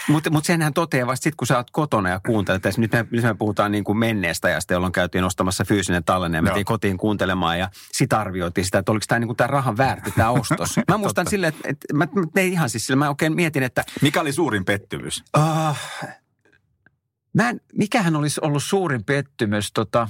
[0.09, 2.63] Mutta mut senhän toteaa vasta sitten, kun sä oot kotona ja kuuntelet.
[2.63, 6.39] Tässä Nyt me, nyt me puhutaan niin kuin menneestä ajasta, jolloin käytiin ostamassa fyysinen tallenne
[6.39, 10.31] ja mentiin kotiin kuuntelemaan ja sit arvioitiin sitä, että oliko tämä niin rahan väärti tämä
[10.31, 10.77] ostos.
[10.89, 13.85] Mä muistan silleen, että, että mä, mä tein ihan siis sille, mä oikein mietin, että
[14.03, 15.25] Mikä oli suurin pettymys?
[15.39, 15.77] uh,
[17.35, 20.09] mä en, mikähän olisi ollut suurin pettymys, tota,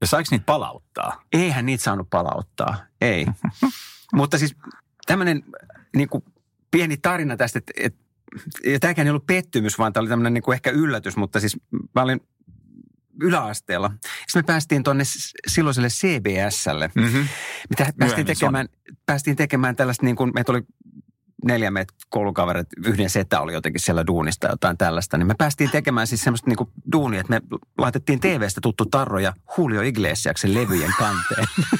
[0.00, 1.22] Ja saiko niitä palauttaa?
[1.32, 3.26] eihän niitä saanut palauttaa, ei.
[4.14, 4.56] Mutta siis
[5.06, 5.42] tämmöinen
[5.96, 6.24] niin kuin
[6.70, 7.98] pieni tarina tästä, että, että
[8.64, 11.56] ja tämäkään ei ollut pettymys, vaan tämä oli tämmöinen niin kuin ehkä yllätys, mutta siis
[11.94, 12.20] mä olin
[13.22, 13.90] yläasteella.
[14.00, 15.04] Sitten me päästiin tuonne
[15.46, 17.28] silloiselle CBSlle, Mm-hmm.
[17.70, 18.68] mitä päästiin Myöhemmin tekemään,
[19.06, 20.62] päästiin tekemään tällaista niin kuin, meitä oli
[21.44, 26.06] neljä meitä koulukaverit, yhden setä oli jotenkin siellä duunista jotain tällaista, niin me päästiin tekemään
[26.06, 27.40] siis semmoista niin kuin duunia, että me
[27.78, 31.46] laitettiin TVstä tuttu Tarro ja Julio Iglesiaksen levyjen kanteen.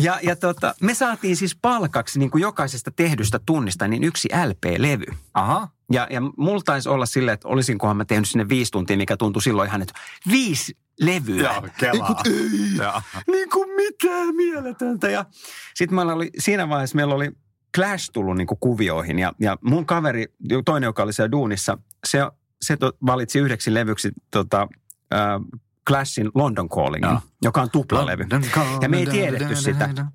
[0.00, 5.06] ja ja tota, me saatiin siis palkaksi niin kuin jokaisesta tehdystä tunnista niin yksi LP-levy.
[5.34, 5.68] Aha.
[5.92, 9.42] Ja, ja mulla taisi olla silleen, että olisinkohan mä tehnyt sinne viisi tuntia, mikä tuntui
[9.42, 9.94] silloin ihan, että
[10.30, 11.52] viisi levyä.
[11.52, 12.22] Joo, kelaa.
[12.26, 13.02] Ei, Joo.
[13.26, 15.10] niin kuin mitään mieletöntä.
[15.10, 15.24] Ja
[15.74, 17.30] sitten meillä oli, siinä vaiheessa meillä oli
[17.74, 20.26] Clash tullut niin kuin kuvioihin ja, ja mun kaveri,
[20.64, 22.18] toinen joka oli siellä duunissa, se,
[22.60, 24.68] se to, valitsi yhdeksi levyksi tota,
[25.14, 25.20] äh,
[25.88, 27.20] Clashin London Callingin, Joo.
[27.42, 28.26] joka on tuplalevy.
[28.82, 30.06] Ja me ei tiedetty sitä.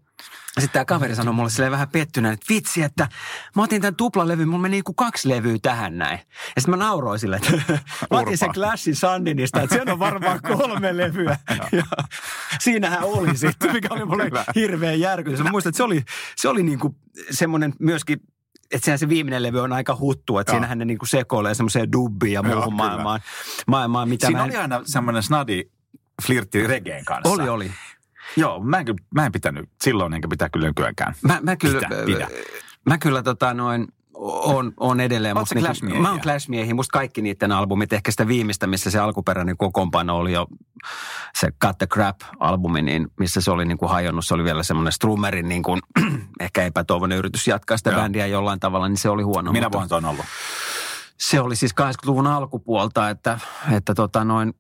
[0.60, 3.08] Sitten tämä kaveri sanoi mulle silleen vähän pettyneen, että vitsi, että
[3.56, 6.20] mä otin tämän tuplalevyn, mulla meni niinku kaksi levyä tähän näin.
[6.56, 7.52] Ja sitten mä nauroin sille, että
[8.12, 8.50] mä otin sen.
[8.54, 11.38] Clashin Sandinista, että siinä on varmaan kolme levyä.
[11.72, 11.84] Ja
[12.60, 14.46] siinähän oli sitten, mikä oli mulle Hyvä.
[14.56, 15.44] hirveän järkytys.
[15.44, 16.04] Mä muistan, että se oli,
[16.36, 16.96] se oli niinku
[17.32, 18.20] semmoinen myöskin,
[18.72, 20.56] että sehän se viimeinen levy on aika huttu, että Joo.
[20.58, 22.78] siinähän ne niinku sekoilee semmoiseen dubbiin ja Joo, muuhun kyllä.
[22.88, 23.20] maailmaan,
[23.68, 25.64] maailmaan, mitä Siinä mä en- oli aina semmoinen snadi
[26.28, 27.34] flirtti regeen kanssa.
[27.34, 27.72] oli, oli.
[28.38, 31.14] Joo, mä en, mä en pitänyt silloin enkä pitää kyllä nykyäänkään.
[31.22, 32.28] Mä, mä kyllä, Pidä, pidä.
[32.86, 35.36] mä kyllä tota noin, on, on edelleen.
[35.36, 36.02] Sä niinku- Clash-miehiä?
[36.02, 36.74] Mä oon Clash-miehiä.
[36.74, 40.48] Musta kaikki niiden albumit, ehkä sitä viimeistä, missä se alkuperäinen kokoonpano oli jo
[41.40, 44.26] se Cut the Crap-albumi, niin missä se oli niin kuin hajonnut.
[44.26, 45.82] Se oli vielä semmoinen Strummerin niin kuin,
[46.40, 48.02] ehkä epätoivoinen yritys jatkaa sitä Joo.
[48.02, 49.52] bändiä jollain tavalla, niin se oli huono.
[49.52, 50.26] Minä mutta vuonna se on ollut?
[51.18, 53.40] Se oli siis 80-luvun alkupuolta, että,
[53.72, 54.54] että tota noin,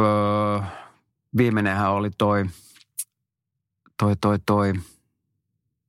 [0.00, 0.60] öö,
[1.36, 2.44] viimeinenhän oli toi,
[3.98, 4.72] toi, toi, toi,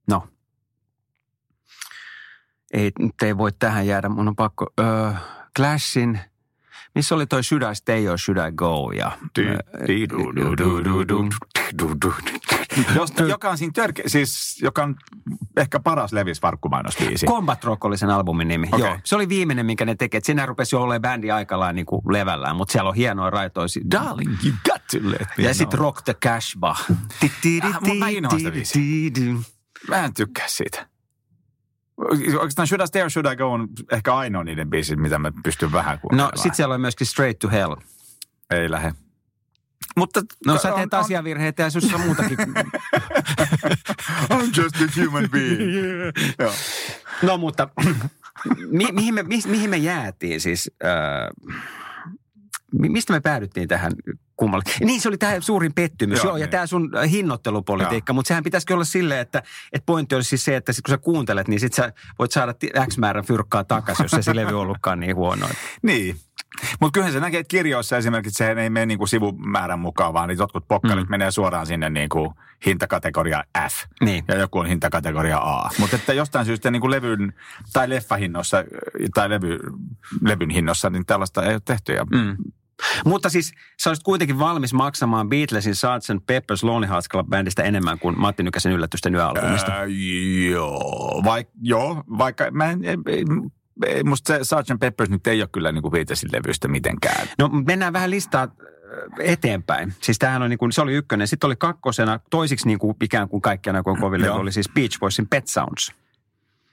[0.07, 0.27] no,
[2.73, 5.11] ei, nyt ei voi tähän jäädä, mun on pakko, öö,
[5.57, 6.19] Clashin,
[6.95, 8.91] missä oli toi Should I Stay or Should I Go?
[8.91, 9.11] Ja,
[12.95, 14.95] Jos, joka on siinä törke, siis joka on
[15.57, 17.25] ehkä paras Levis farkkumainospiisi.
[17.25, 18.67] Combat Rock oli sen albumin nimi.
[18.71, 18.85] Okei.
[18.85, 20.17] Joo, se oli viimeinen, minkä ne teki.
[20.23, 23.83] Siinä rupesi jo olemaan bändi aikallaan niin kuin levällään, mutta siellä on hienoa raitoisia.
[23.91, 25.79] Darling, you got me Ja sitten.
[25.79, 26.69] Rock the Cashba.
[26.71, 26.87] Ah,
[27.99, 28.51] mä inhoan sitä
[29.89, 30.87] Mä en tykkää siitä.
[31.97, 35.31] Oikeastaan Should I Stay or Should I Go on ehkä ainoa niiden biisit, mitä mä
[35.43, 36.37] pystyn vähän No kuuntelemaan.
[36.37, 37.75] sit siellä on myöskin Straight to Hell.
[38.49, 38.93] Ei lähde.
[39.97, 42.37] Mutta No sä teet on- asiavirheitä ja sussa on muutakin.
[44.33, 45.59] I'm just a human being.
[46.39, 46.53] Joo.
[47.23, 47.69] no mutta
[48.71, 50.71] mi- mihin, me, mi- mihin me jäätiin siis?
[50.85, 50.89] Äh,
[52.79, 53.91] mi- mistä me päädyttiin tähän
[54.37, 54.63] kummalle?
[54.79, 56.17] Niin se oli tämä suurin pettymys.
[56.17, 56.51] Joo, Joo, ja niin.
[56.51, 58.13] tämä sun hinnoittelupolitiikka.
[58.13, 60.97] Mutta sehän pitäisikin olla silleen, että, että pointti olisi siis se, että sit kun sä
[60.97, 62.53] kuuntelet, niin sit sä voit saada
[62.87, 65.47] X määrän fyrkkaa takaisin, jos ei se levy ollutkaan niin huono.
[65.81, 66.15] Niin.
[66.79, 70.37] Mutta kyllähän se näkee, että kirjoissa esimerkiksi se ei mene niinku sivumäärän mukaan, vaan niin
[70.37, 71.11] jotkut pokkarit mm.
[71.11, 72.33] menee suoraan sinne niinku
[72.65, 73.73] hintakategoria F.
[74.01, 74.23] Niin.
[74.27, 75.69] Ja joku on hintakategoria A.
[75.79, 77.33] Mutta että jostain syystä niinku levyn
[77.73, 78.63] tai leffahinnossa
[79.13, 79.59] tai levy,
[80.21, 81.93] levyn hinnossa, niin tällaista ei ole tehty.
[81.93, 82.35] Ja Mm.
[83.05, 86.09] Mutta siis sä olisit kuitenkin valmis maksamaan Beatlesin Sgt.
[86.31, 89.71] Pepper's Lonely Hearts Club Bandista enemmän kuin Matti Nykäsen yllätysten yöalbumista.
[89.71, 89.85] Ää,
[90.51, 92.97] joo, vaik, joo, vaikka mä en, ei-
[93.85, 94.79] ei- musta se Sgt.
[94.79, 97.27] Peppers nyt ei ole kyllä niinku Beatlesin levystä mitenkään.
[97.39, 98.49] No mennään vähän listaa äh,
[99.19, 99.93] eteenpäin.
[100.01, 101.27] Siis tämähän on niin kuin, se oli ykkönen.
[101.27, 104.37] Sitten oli kakkosena, toisiksi niin kuin ikään kuin kaikkiaan aikojen koville, Joo.
[104.37, 105.91] oli siis Beach Boysin Pet Sounds.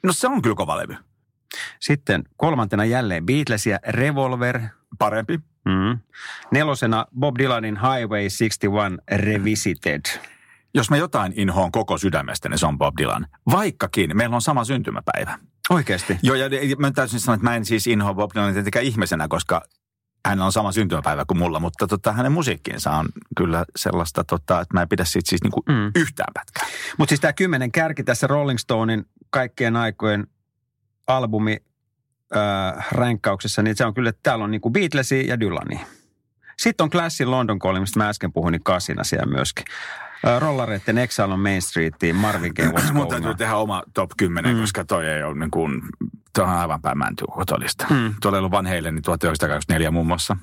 [0.03, 0.97] No se on kyllä kova levy.
[1.81, 4.61] Sitten kolmantena jälleen Beatles ja Revolver.
[4.99, 5.41] Parempi.
[5.65, 5.99] Mm.
[6.51, 10.03] Nelosena Bob Dylanin Highway 61 Revisited.
[10.75, 13.27] Jos mä jotain inhoon koko sydämestä, niin se on Bob Dylan.
[13.51, 15.39] Vaikkakin meillä on sama syntymäpäivä.
[15.71, 16.19] Oikeasti?
[16.23, 16.49] Joo, ja
[16.79, 19.63] mä täysin sanoa, että mä en siis inhoa Bob Dylanin tietenkään ihmisenä, koska
[20.27, 24.75] hän on sama syntymäpäivä kuin mulla, mutta tota, hänen musiikkiinsa on kyllä sellaista, tota, että
[24.75, 25.93] mä en pidä siitä siis niinku mm.
[25.97, 26.67] yhtään pätkää.
[26.99, 30.27] Mutta siis tämä kymmenen kärki tässä Rolling Stonein kaikkien aikojen
[31.07, 31.57] albumi
[32.37, 35.87] äh, ränkkauksessa, niin se on kyllä, että täällä on niinku Beatlesia ja Dylania.
[36.59, 39.65] Sitten on Classin London Calling, mistä mä äsken puhuin, niin kasina siellä myöskin.
[40.27, 44.61] Äh, Rollareiden Exile on Main Streetiin, Marvin Gaye Mun täytyy tehdä oma top 10, Mm.
[44.61, 45.83] koska toi ei ole niin kuin,
[46.35, 47.87] toi on aivan päämäntyy kotolista.
[47.91, 48.15] Mm.
[48.23, 50.37] Tuolla ei ollut Van Halen, niin 1924 muun muassa.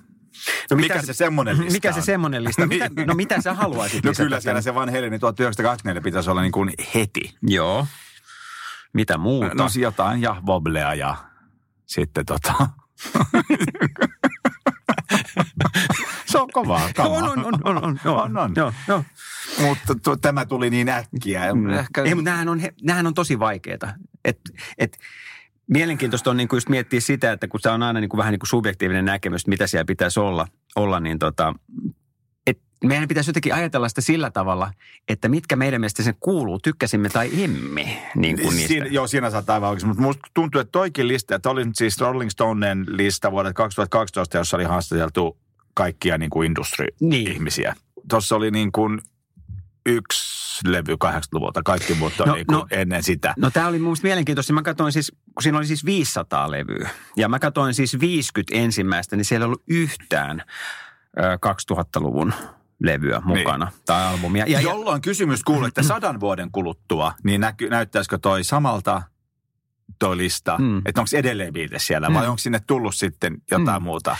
[0.71, 2.06] No mikä se semmonen lista Mikä se on?
[2.06, 2.67] semmonen lista?
[2.67, 6.41] Mitä, no mitä sä haluaisit No kyllä siellä se Van Halen, niin 1924 pitäisi olla
[6.41, 7.36] niin kuin heti.
[7.41, 7.88] Joo.
[8.93, 9.54] Mitä muuta?
[9.56, 11.15] No jotain ja Woblea ja
[11.91, 12.54] sitten tota...
[16.32, 17.17] se on kovaa, kovaa.
[17.17, 18.54] on, on, on, on, on, On, on.
[18.56, 19.04] Joo, joo.
[19.62, 21.54] Mutta tuo, tämä tuli niin äkkiä.
[21.54, 21.69] Mm.
[21.69, 22.04] Ehkä...
[22.04, 23.93] Ei, mutta nämähän on, nämähän on tosi vaikeita.
[24.25, 24.39] Et,
[24.77, 24.97] et,
[25.67, 28.32] mielenkiintoista on niin kuin just miettiä sitä, että kun se on aina niin kuin vähän
[28.32, 31.54] niin kuin subjektiivinen näkemys, mitä siellä pitäisi olla, olla niin tota,
[32.83, 34.73] meidän pitäisi jotenkin ajatella sitä sillä tavalla,
[35.07, 38.67] että mitkä meidän mielestä sen kuuluu, tykkäsimme tai emme niin kuin niistä.
[38.67, 39.87] Siinä, joo, siinä saattaa aivan oikein.
[39.87, 44.37] Mutta musta tuntuu, että toikin lista, että oli nyt siis Rolling Stoneen lista vuodelta 2012,
[44.37, 45.37] jossa oli haastateltu
[45.73, 47.75] kaikkia niin kuin industry-ihmisiä.
[48.09, 49.01] Tuossa oli niin kuin
[49.85, 52.67] yksi levy 80-luvulta, kaikki muut on No, niin no.
[52.71, 53.33] ennen sitä.
[53.37, 54.53] No tämä oli mun mielenkiintoista.
[54.53, 56.89] Mä katsoin siis, kun siinä oli siis 500 levyä.
[57.17, 60.43] Ja mä katsoin siis 50 ensimmäistä, niin siellä ei ollut yhtään
[61.19, 61.21] ö,
[61.75, 62.33] 2000-luvun
[62.83, 63.81] levyä mukana niin.
[63.85, 64.45] tai albumia.
[64.45, 69.01] Ja, ja, Jolloin kysymys kuuluu, että sadan vuoden kuluttua, niin näky, näyttäisikö toi samalta
[69.99, 70.81] toi lista, Mm.
[70.85, 72.13] että onko edelleen Beatles siellä Mm.
[72.15, 73.83] vai onko sinne tullut sitten jotain Mm.
[73.83, 74.15] muuta?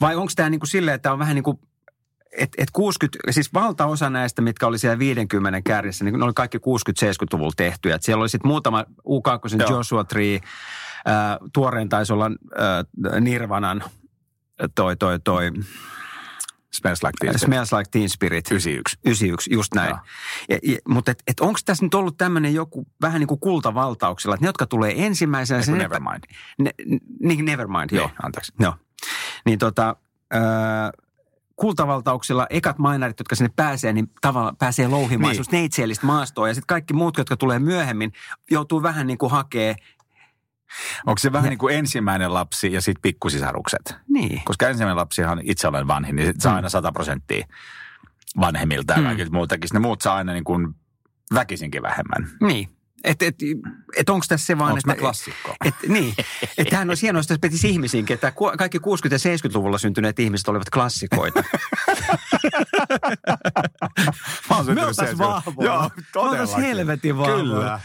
[0.00, 1.58] vai onko tämä niinku silleen, että on vähän niin kuin,
[2.38, 6.58] että et 60, siis valtaosa näistä, mitkä oli siellä 50 kärjessä, niin ne oli kaikki
[6.58, 7.94] 60-70-luvulla tehtyjä.
[7.94, 9.70] Et siellä oli sitten muutama U2 Joo.
[9.70, 10.42] Joshua Tree, äh,
[11.52, 13.84] tuoreen taisi olla äh, Nirvanan
[14.74, 15.50] toi, toi, toi
[16.76, 17.40] Smells Like Teen Spirit.
[17.46, 18.50] Smells Like Teen Spirit.
[18.50, 18.98] 91.
[19.04, 19.88] 91, just näin.
[19.90, 19.98] Joo.
[20.48, 24.34] Ja, ja, mutta et, et onko tässä nyt ollut tämmöinen joku vähän niin kuin kultavaltauksella,
[24.34, 25.58] että ne, jotka tulee ensimmäisenä...
[25.60, 26.24] Eiku se- Nevermind.
[26.58, 26.70] Ne,
[27.20, 28.06] niin, Nevermind, joo.
[28.06, 28.52] Niin, anteeksi.
[28.60, 28.74] Joo.
[29.46, 29.96] Niin tota,
[30.34, 30.40] äh,
[31.56, 35.44] kultavaltauksilla ekat mainarit, jotka sinne pääsee, niin tavallaan pääsee louhimaan Niin.
[35.50, 35.60] niin.
[35.60, 36.48] neitseellistä maastoa.
[36.48, 38.12] Ja sitten kaikki muut, jotka tulee myöhemmin,
[38.50, 39.76] joutuu vähän niin kuin hakee.
[41.06, 43.94] Onko se vähän Ja- niin kuin ensimmäinen lapsi ja sitten pikkusisarukset?
[44.08, 44.42] Niin.
[44.44, 46.56] Koska ensimmäinen lapsihan itse olen vanhin, niin sit saa Mm.
[46.56, 47.46] aina 100 prosenttia
[48.40, 49.04] vanhemmilta ja Mm.
[49.04, 49.68] kaikilta muutakin.
[49.72, 50.68] Ne muut saa aina niin kuin
[51.34, 52.28] väkisinkin vähemmän.
[52.40, 52.68] Niin.
[53.04, 53.34] Että et,
[53.96, 54.90] et onko tässä se vaan, Onko että...
[54.90, 55.54] mä klassikko?
[55.64, 56.14] Et, niin,
[56.58, 60.70] että hän on hienoa, se petisi ihmisiinkin, että kaikki 60- ja 70-luvulla syntyneet ihmiset olivat
[60.70, 61.42] klassikoita.
[64.50, 65.28] Mä oon Me syntynyt oltais 70.
[65.46, 65.66] vahvoja.
[65.66, 67.36] Joo, Me oltais helvetin vahvoja.
[67.42, 67.80] Kyllä.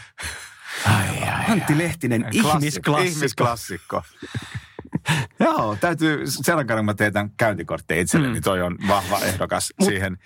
[0.85, 2.49] Ai, ai, Antti Lehtinen, Klassikko.
[2.57, 3.01] ihmisklassikko.
[3.01, 4.03] Ihmisklassikko.
[5.39, 6.23] Joo, täytyy,
[6.67, 8.33] kerran mä teetän käyntikortteja itselleni, Mm.
[8.33, 10.17] niin toi on vahva ehdokas Mut- siihen.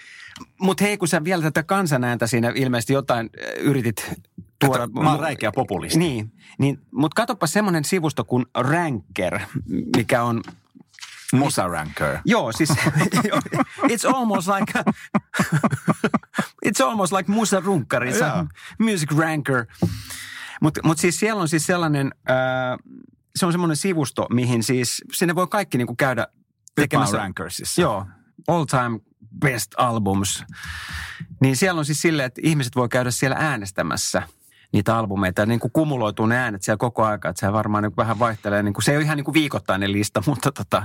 [0.62, 4.12] Mutta hei, kun sä vielä tätä kansanääntä siinä ilmeisesti jotain äh, yritit
[4.60, 4.84] tuoda.
[4.84, 6.00] Että mä oon räikeä populisti.
[6.00, 9.40] Niin, niin mutta katsopa semmoinen sivusto kuin Ranker,
[9.98, 10.44] mikä on,
[11.34, 12.18] Musa Ranker.
[12.26, 12.70] joo siis,
[13.92, 14.74] it's almost like,
[16.68, 17.62] it's almost like Musa
[18.22, 18.46] a Joo.
[18.80, 19.66] music ranker.
[20.62, 22.78] Mutta mut siis siellä on siis sellainen, äh,
[23.36, 26.28] se on semmoinen sivusto, mihin siis, sinne voi kaikki niinku käydä
[26.76, 27.82] Tekemässä Rankersissa.
[27.82, 28.06] Joo,
[28.48, 29.00] all time
[29.40, 30.44] best albums.
[31.42, 34.24] Niin siellä on siis silleen, että ihmiset voi käydä siellä äänestämässä
[34.72, 35.46] niitä albumeita.
[35.46, 38.64] Niin kuin kumuloituu ne äänet siellä koko aika, että se varmaan niin vähän vaihtelee.
[38.64, 40.84] Niin kuin, se ei ole ihan niin kuin viikoittainen lista, mutta tota,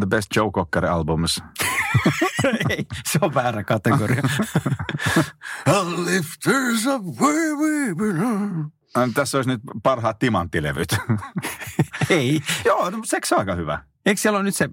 [0.00, 1.42] The Best Joe Cocker Albums.
[2.70, 4.22] ei, se on väärä kategoria.
[6.06, 8.70] Lifters of where we belong.
[9.14, 10.88] Tässä olisi nyt parhaat timanttilevyt.
[12.10, 12.40] ei.
[12.64, 13.84] Joo, no, seksi on aika hyvä.
[14.06, 14.68] Eikö siellä ole nyt se,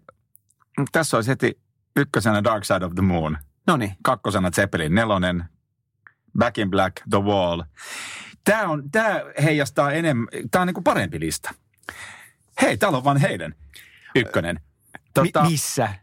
[0.91, 1.61] Tässä olisi heti
[1.95, 5.43] ykkösenä Dark Side of the Moon, no niin, kakkosena Zeppelin nelonen,
[6.37, 7.61] Back in Black, The Wall.
[8.43, 11.53] Tämä, on, tämä heijastaa enemmän, tämä on niin kuin parempi lista.
[12.61, 13.55] Hei, täällä on vaan heidän
[14.15, 14.59] ykkönen.
[15.13, 15.93] Tota, Mi- missä?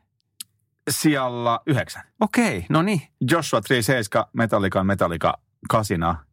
[0.91, 2.03] Sijalla yhdeksän.
[2.21, 3.03] Okei, no niin.
[3.31, 6.25] Joshua 37, Metallica, Metallica kasina,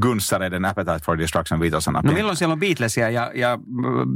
[0.00, 2.00] Gunssareiden Appetite for Destruction viitosana.
[2.04, 3.58] No milloin siellä on Beatlesia ja, ja äh,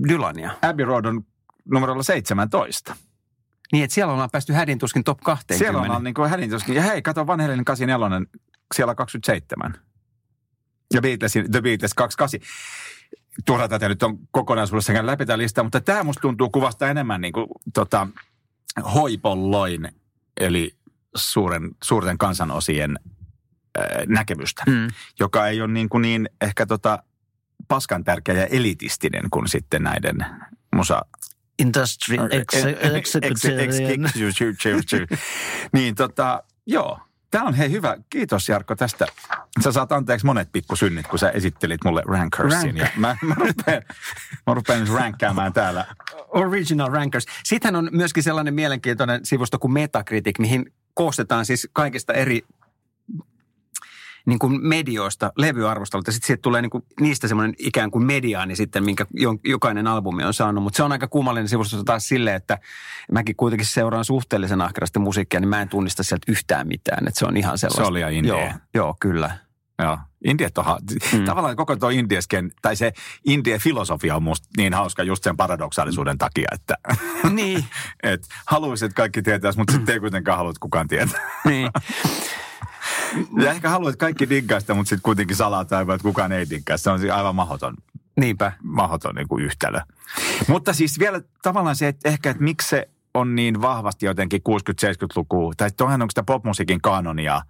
[0.08, 0.50] Dylania?
[0.62, 1.26] Abbey Road on
[1.64, 2.96] numerolla 17.
[3.72, 5.58] Niin, että siellä ollaan päästy hädintuskin top 20.
[5.64, 6.74] Siellä on niin kuin hädintuskin.
[6.74, 8.20] Ja hei, kato Van Halen 84,
[8.74, 9.74] siellä 27.
[10.94, 12.40] Ja Beatlesin, The Beatles 28.
[13.44, 17.32] Turha tätä nyt on kokonaisuudessaan läpi tämä lista, mutta tämä musta tuntuu kuvasta enemmän niin
[17.32, 18.08] kuin, tota,
[18.94, 19.88] hoipolloin,
[20.40, 20.76] eli
[21.16, 22.98] suuren, suurten kansanosien
[23.78, 24.88] äh, näkemystä, Mm.
[25.20, 27.02] joka ei ole niin, kuin niin ehkä tota,
[27.68, 30.26] paskan tärkeä ja elitistinen kuin sitten näiden
[30.74, 31.02] musa...
[33.24, 35.06] Industry executive.
[35.72, 37.00] Niin tota, joo.
[37.32, 37.96] Tämä on hei hyvä.
[38.10, 39.06] Kiitos Jarkko tästä.
[39.64, 42.76] Sä saat anteeksi monet pikkusynnit, kun sä esittelit mulle Rankersin.
[42.76, 43.82] Ja mä, mä, rupean,
[44.46, 45.86] mä rupean nyt ränkkäämään täällä.
[46.28, 47.26] Original Rankers.
[47.44, 52.42] Sittenhän on myöskin sellainen mielenkiintoinen sivusto kuin Metacritic, mihin koostetaan siis kaikista eri
[54.26, 58.56] niin kuin medioista levyarvostelut ja sitten siitä tulee niin kuin niistä semmoinen ikään kuin mediaani
[58.56, 59.06] sitten, minkä
[59.44, 60.64] jokainen albumi on saanut.
[60.64, 62.58] Mutta se on aika kummallinen sivusto taas silleen, että
[63.12, 67.08] mäkin kuitenkin seuraan suhteellisen ahkerasti musiikkia, niin mä en tunnista sieltä yhtään mitään.
[67.08, 67.84] Että se on ihan sellaista.
[67.84, 68.34] Se oli ja India.
[68.34, 69.38] Joo, joo kyllä.
[69.78, 69.98] Joo.
[70.24, 70.64] Indiat on,
[71.12, 71.24] mm.
[71.24, 72.92] tavallaan koko tuo indiesken, tai se
[73.26, 76.76] indien filosofia on musta niin hauska just sen paradoksaalisuuden takia, että
[77.30, 77.64] niin.
[78.02, 81.20] et haluaisit, kaikki tietäisi, mutta sitten ei kuitenkaan halua, kukaan tietää.
[81.44, 81.70] niin.
[83.42, 86.76] Ja ehkä haluat kaikki diggaa sitä, mutta sitten kuitenkin salataan, että kukaan ei diggaa.
[86.76, 87.74] Se on siis aivan mahdoton.
[88.16, 88.52] Niinpä.
[88.62, 89.80] Mahdoton niin kuin yhtälö.
[90.48, 95.52] Mutta siis vielä tavallaan se, että ehkä, että miksi se on niin vahvasti jotenkin 60-70-lukua,
[95.56, 97.42] tai toihan onko sitä popmusiikin kanonia,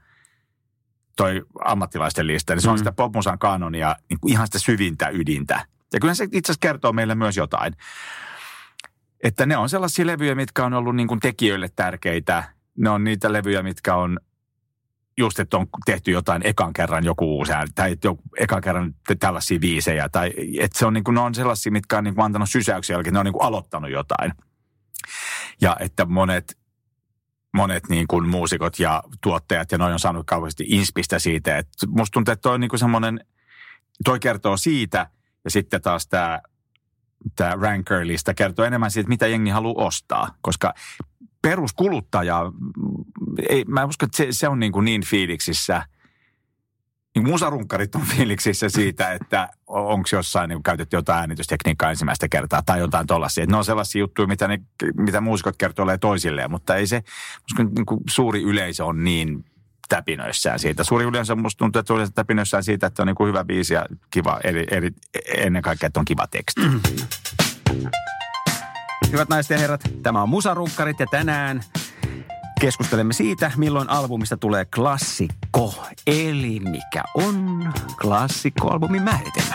[1.16, 2.78] toi ammattilaisten lista, niin se on mm.
[2.78, 5.66] sitä popmusan kanonia, niin kuin ihan sitä syvintä ydintä.
[5.92, 7.76] Ja kyllä se itse asiassa kertoo meille myös jotain.
[9.22, 12.44] Että ne on sellaisia levyjä, mitkä on ollut niin kuin tekijöille tärkeitä.
[12.76, 14.20] Ne on niitä levyjä, mitkä on
[15.18, 19.60] just, että on tehty jotain ekan kerran joku uusi ääni, tai joku, ekan kerran tällaisia
[19.60, 22.50] viisejä, tai että se on niin kuin, ne on sellaisia, mitkä on niin kuin antanut
[22.50, 24.32] sysäyksiä jälkeen, ne on niin kuin aloittanut jotain.
[25.60, 26.58] Ja että monet,
[27.54, 32.12] monet niin kuin muusikot ja tuottajat ja noin on saanut kauheasti inspistä siitä, että musta
[32.12, 33.20] tuntuu, että toi on niin kuin semmoinen,
[34.04, 35.06] toi kertoo siitä,
[35.44, 36.40] ja sitten taas tämä
[37.36, 40.74] tämä ranker-lista kertoo enemmän siitä, mitä jengi haluaa ostaa, koska
[41.42, 42.52] peruskuluttaja,
[43.48, 45.82] ei, mä uskon, että se, se on niin, kuin niin fiiliksissä,
[47.14, 52.78] niin musarunkkarit on fiiliksissä siitä, että onko jossain niin käytetty jotain äänitystekniikkaa ensimmäistä kertaa tai
[52.78, 53.46] jotain tollaisia.
[53.46, 54.58] Ne on sellaisia juttuja, mitä, ne,
[54.96, 57.02] mitä muusikot kertoo toisilleen, mutta ei se,
[57.50, 59.44] uskon, niin kuin suuri yleisö on niin
[59.88, 60.84] täpinöissään siitä.
[60.84, 63.86] Suuri yleensä musta tuntuu, että suuri täpinöissään siitä, että on niin kuin hyvä biisi ja
[64.10, 64.90] kiva, eri, eri,
[65.36, 66.60] ennen kaikkea, että on kiva teksti.
[69.12, 71.64] Hyvät naiset ja herrat, tämä on Musarunkkarit ja tänään
[72.62, 75.84] keskustelemme siitä, milloin albumista tulee klassikko.
[76.06, 79.54] Eli mikä on klassikkoalbumin määritelmä.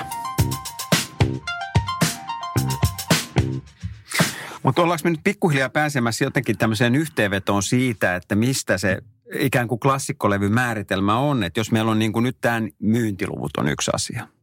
[4.63, 8.97] Mutta ollaanko me nyt pikkuhiljaa pääsemässä jotenkin tämmöiseen yhteenvetoon siitä, että mistä se
[9.39, 11.43] ikään kuin klassikkolevy määritelmä on?
[11.43, 14.27] Että jos meillä on niin kuin nyt tämä myyntiluvut on yksi asia–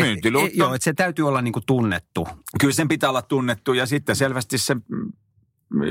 [0.00, 0.48] Myyntiluvut.
[0.48, 2.28] Et, joo, että se täytyy olla niin kuin tunnettu.
[2.60, 4.76] Kyllä sen pitää olla tunnettu ja sitten selvästi se,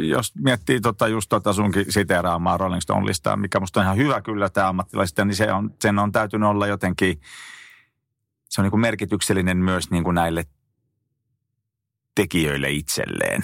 [0.09, 4.49] jos miettii tota just tota sunkin siteeraamaa Rolling Stone-listaa, mikä musta on ihan hyvä kyllä
[4.49, 7.21] tämä ammattilaisista, niin se on, sen on täytynyt olla jotenkin,
[8.49, 10.45] se on niin kuin merkityksellinen myös niin kuin näille
[12.15, 13.41] tekijöille itselleen.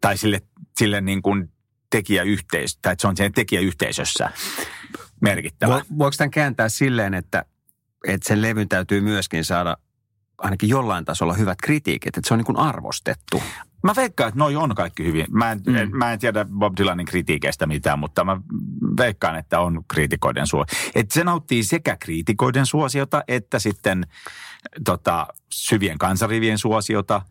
[0.00, 0.40] Tai sille,
[0.78, 1.52] sille niin kuin
[1.90, 4.30] tekijäyhteisö, tai että se on siinä tekijäyhteisössä
[5.20, 5.82] merkittävä.
[5.98, 7.44] Voiko tämän kääntää silleen, että,
[8.08, 9.76] että sen levyn täytyy myöskin saada–
[10.40, 13.42] ainakin jollain tasolla hyvät kritiikit, että se on niin kuin arvostettu.
[13.82, 15.26] Mä veikkaan, että noi on kaikki hyvin.
[15.30, 15.76] Mä en, mm.
[15.76, 18.40] en, mä en tiedä Bob Dylanin kritiikeistä mitään, mutta mä
[18.98, 20.78] veikkaan, että on kriitikoiden suosio.
[20.94, 24.06] Että se nauttii sekä kriitikoiden suosiota, että sitten
[24.84, 27.22] tota, syvien kansarivien suosiota.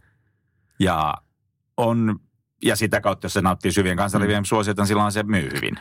[0.80, 1.14] Ja,
[1.78, 2.20] on,
[2.64, 4.46] ja sitä kautta, jos se nauttii syvien kansarivien mm.
[4.46, 5.80] suosiota, niin silloin se myy hyvin.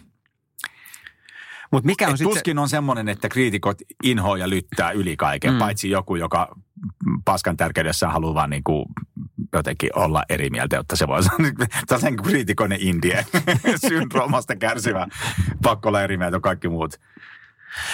[1.72, 2.60] Mut mikä on sit tuskin se...
[2.60, 5.58] on semmoinen, että kriitikot inhoa ja lyttää yli kaiken, mm.
[5.58, 6.56] paitsi joku, joka
[7.24, 8.84] paskan tärkeydessä haluaa vaan niin kuin
[9.52, 13.26] jotenkin olla eri mieltä, jotta se voi olla sen kriitikoinen indie
[13.88, 15.06] syndroomasta kärsivä,
[15.62, 17.00] pakko olla eri mieltä kaikki muut.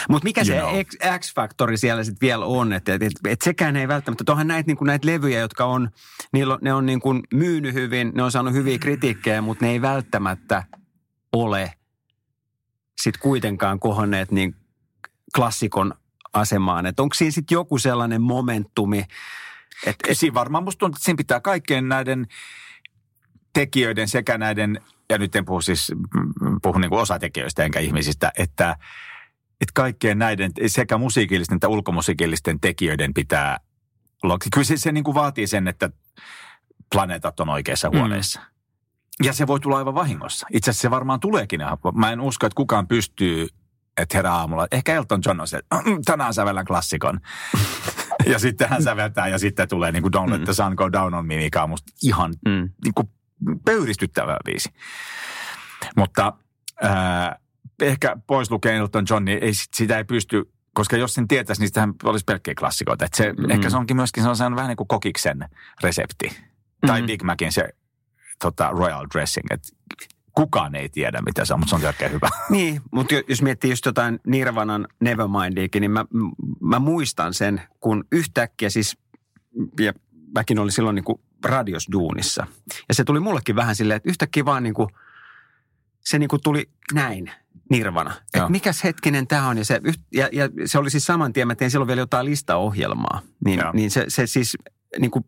[0.08, 3.88] Mutta mikä you se X-faktori siellä sitten vielä on, että et, et, et sekään ei
[3.88, 5.90] välttämättä, tuohan näitä niinku, näit levyjä, jotka on,
[6.32, 10.62] niillä ne on niinku myynyt hyvin, ne on saanut hyviä kritiikkejä, mutta ne ei välttämättä
[11.32, 11.72] ole–
[13.02, 14.56] sitten kuitenkaan kohonneet niin
[15.34, 15.94] klassikon
[16.32, 16.86] asemaan.
[16.86, 19.04] Että onko siinä sitten joku sellainen momentumi?
[19.86, 20.18] Että, et...
[20.18, 22.26] Siinä varmaan musta tuntuu, että siinä pitää kaikkien näiden
[23.52, 24.80] tekijöiden sekä näiden,
[25.10, 25.92] ja nyt en puhu siis,
[26.62, 28.76] puhu niin kuin osatekijöistä enkä ihmisistä, että,
[29.60, 33.60] että kaikkien näiden sekä musiikillisten että ulkomusiikillisten tekijöiden pitää.
[34.52, 35.90] Kyllä se, se niin kuin vaatii sen, että
[36.92, 37.98] planeetat on oikeassa mm.
[37.98, 38.40] huoneessa.
[38.40, 38.53] Mm.
[39.22, 40.46] Ja se voi tulla aivan vahingossa.
[40.52, 41.60] Itse asiassa se varmaan tuleekin.
[41.94, 43.48] Mä en usko, että kukaan pystyy,
[43.96, 44.66] että herää aamulla.
[44.72, 47.20] Ehkä Elton John on se, että mm, tänään sävellän klassikon.
[48.32, 50.54] ja sitten hän säveltää ja sitten tulee niin kuin Don't Let the mm.
[50.54, 52.70] Sun Go Down on me, mikä on musta ihan mm.
[52.84, 53.08] niin kuin
[53.64, 54.68] pöyristyttävä biisi.
[55.96, 56.32] Mutta
[56.84, 57.34] äh,
[57.82, 61.68] ehkä pois lukee Elton John, niin ei, sitä ei pysty koska jos sen tietäisi, niin
[61.68, 63.04] sitähän olisi pelkkiä klassikoita.
[63.04, 63.50] Että se, Mm.
[63.50, 65.48] Ehkä se onkin myöskin sellainen vähän niin kuin kokiksen
[65.82, 66.28] resepti.
[66.28, 66.86] Mm.
[66.86, 67.02] Tai.
[67.02, 67.68] Big Macin se
[68.42, 69.46] tota, royal dressing.
[69.50, 69.68] Että
[70.32, 72.28] kukaan ei tiedä, mitä se on, mutta se on oikein hyvä.
[72.50, 76.04] Niin, mutta jos miettii just jotain Nirvanan Nevermindiakin, niin mä,
[76.60, 78.98] mä muistan sen, kun yhtäkkiä siis,
[79.80, 79.92] ja
[80.34, 82.46] mäkin olin silloin niin kuin radiosduunissa.
[82.88, 84.88] Ja se tuli mullekin vähän silleen, että yhtäkkiä vaan niin kuin,
[86.00, 87.30] se niin kuin tuli näin,
[87.70, 88.14] Nirvana.
[88.34, 89.58] Että mikäs hetkinen tämä on.
[89.58, 89.80] Ja se,
[90.12, 93.22] ja, ja se oli siis saman tien, mä tein silloin vielä jotain listaohjelmaa.
[93.44, 93.72] Niin, Joo.
[93.72, 94.56] niin se, se siis
[94.98, 95.24] niin kuin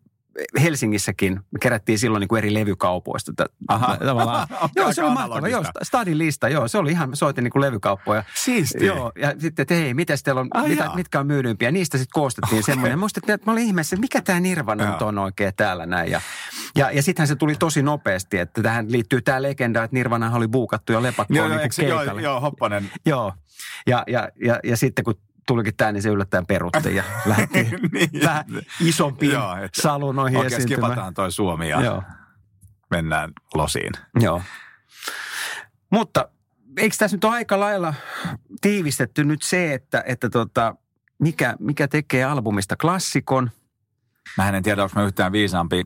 [0.61, 3.31] Helsingissäkin me kerättiin silloin niin kuin eri levykaupoista.
[3.67, 3.97] Aha.
[4.05, 4.47] Tavallaan.
[4.75, 5.47] Joo, se on mahtava.
[5.47, 5.63] Joo.
[5.83, 6.67] Stadin lista, joo.
[6.67, 8.23] Se oli ihan, soitin niin kuin levykauppoja.
[8.35, 8.87] Siistiä.
[8.87, 10.95] Joo, ja sitten, että hei, mitäs teillä on, Ai mitä, jaa.
[10.95, 11.71] mitkä on myydympiä.
[11.71, 12.99] Niistä sitten koostettiin semmoinen.
[13.07, 16.11] Muistin, että mä olin ihmeessä, että mikä tämä Nirvana nyt on oikein täällä näin.
[16.11, 16.21] Ja,
[16.75, 20.47] ja, ja sittenhän se tuli tosi nopeasti, että tähän liittyy tämä legenda, että Nirvana oli
[20.47, 22.21] buukattu jo lepakkoon Joo, niin joo, keikalle.
[22.21, 22.91] joo, Hoppanen.
[23.05, 23.33] Joo.
[23.87, 25.15] Ja, ja, ja, ja sitten kun
[25.47, 28.09] tulikin tämä, niin se yllättäen perutti ja lähti Niin.
[28.23, 28.45] vähän
[28.81, 30.81] isompiin Joo, että salunoihin Okei, esiintymään.
[30.91, 32.03] skipataan toi Suomi ja Joo,
[32.89, 33.91] mennään losiin.
[34.19, 34.41] joo.
[35.91, 36.29] Mutta
[36.77, 37.93] eikö tässä nyt ole aika lailla
[38.61, 40.75] tiivistetty nyt se, että, että tota,
[41.19, 43.51] mikä, mikä tekee albumista klassikon?
[44.37, 45.83] Mä en tiedä, onko mä yhtään viisaampi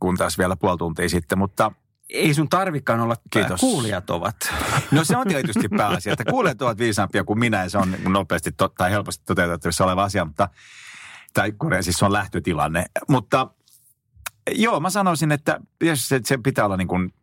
[0.00, 1.72] kuin tässä vielä puoli tuntia sitten, mutta
[2.08, 3.60] Ei sun tarvikaan olla, Kiitos.
[3.60, 4.36] kuulijat ovat.
[4.92, 8.52] no se on tietysti pääasia, että kuulijat ovat viisaampia kuin minä ja se on nopeasti
[8.52, 10.48] to, tai helposti toteutettavissa oleva asia, mutta
[11.34, 12.84] tai Korea siis se on lähtötilanne.
[13.08, 13.50] Mutta
[14.50, 15.60] joo, mä sanoisin, että
[15.94, 17.14] se, se pitää olla niin kuin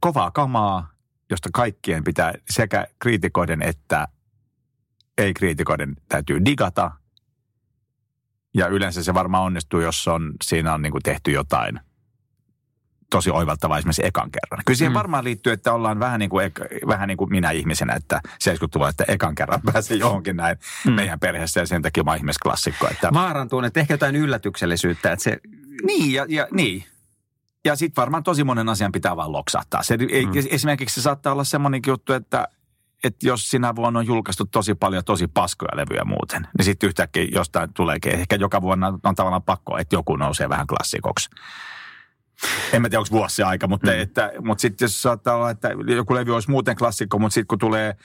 [0.00, 0.90] kovaa kamaa,
[1.30, 4.08] josta kaikkien pitää sekä kriitikoiden että
[5.18, 6.90] ei-kriitikoiden täytyy digata.
[8.54, 11.80] Ja yleensä se varmaan onnistuu, jos on, siinä on niin kuin tehty jotain
[13.10, 14.62] tosi oivaltavaa esimerkiksi ekan kerran.
[14.66, 14.94] Kyllä siihen Mm.
[14.96, 16.52] varmaan liittyy, että ollaan vähän niin kuin,
[16.86, 20.90] vähän niin kuin minä ihmisenä, että 70-luvulla, että ekan kerran pääsee johonkin näin Mm.
[20.90, 20.94] mm.
[20.96, 22.88] meidän perheessä ja sen takia mä oon ihmisklassikko.
[22.90, 23.10] Että...
[23.14, 25.38] Vaarantuu, että ehkä jotain yllätyksellisyyttä, että se,
[25.86, 26.84] Niin, ja, ja niin.
[27.64, 29.82] Ja sitten varmaan tosi monen asian pitää vaan loksahtaa.
[29.82, 30.06] Se, mm.
[30.50, 32.48] Esimerkiksi se saattaa olla semmoinenkin juttu, että,
[33.04, 37.26] että jos sinä vuonna on julkaistu tosi paljon tosi paskoja levyjä muuten, niin sitten yhtäkkiä
[37.32, 38.12] jostain tuleekin.
[38.12, 41.28] Ehkä joka vuonna on tavallaan pakko, että joku nousee vähän klassikoksi.
[42.72, 43.98] En mä tiedä, onko vuosi aika, mutta, mm.
[43.98, 47.58] että, mutta sitten jos saattaa olla, että joku levy olisi muuten klassikko, mutta sitten kun
[47.58, 47.96] tulee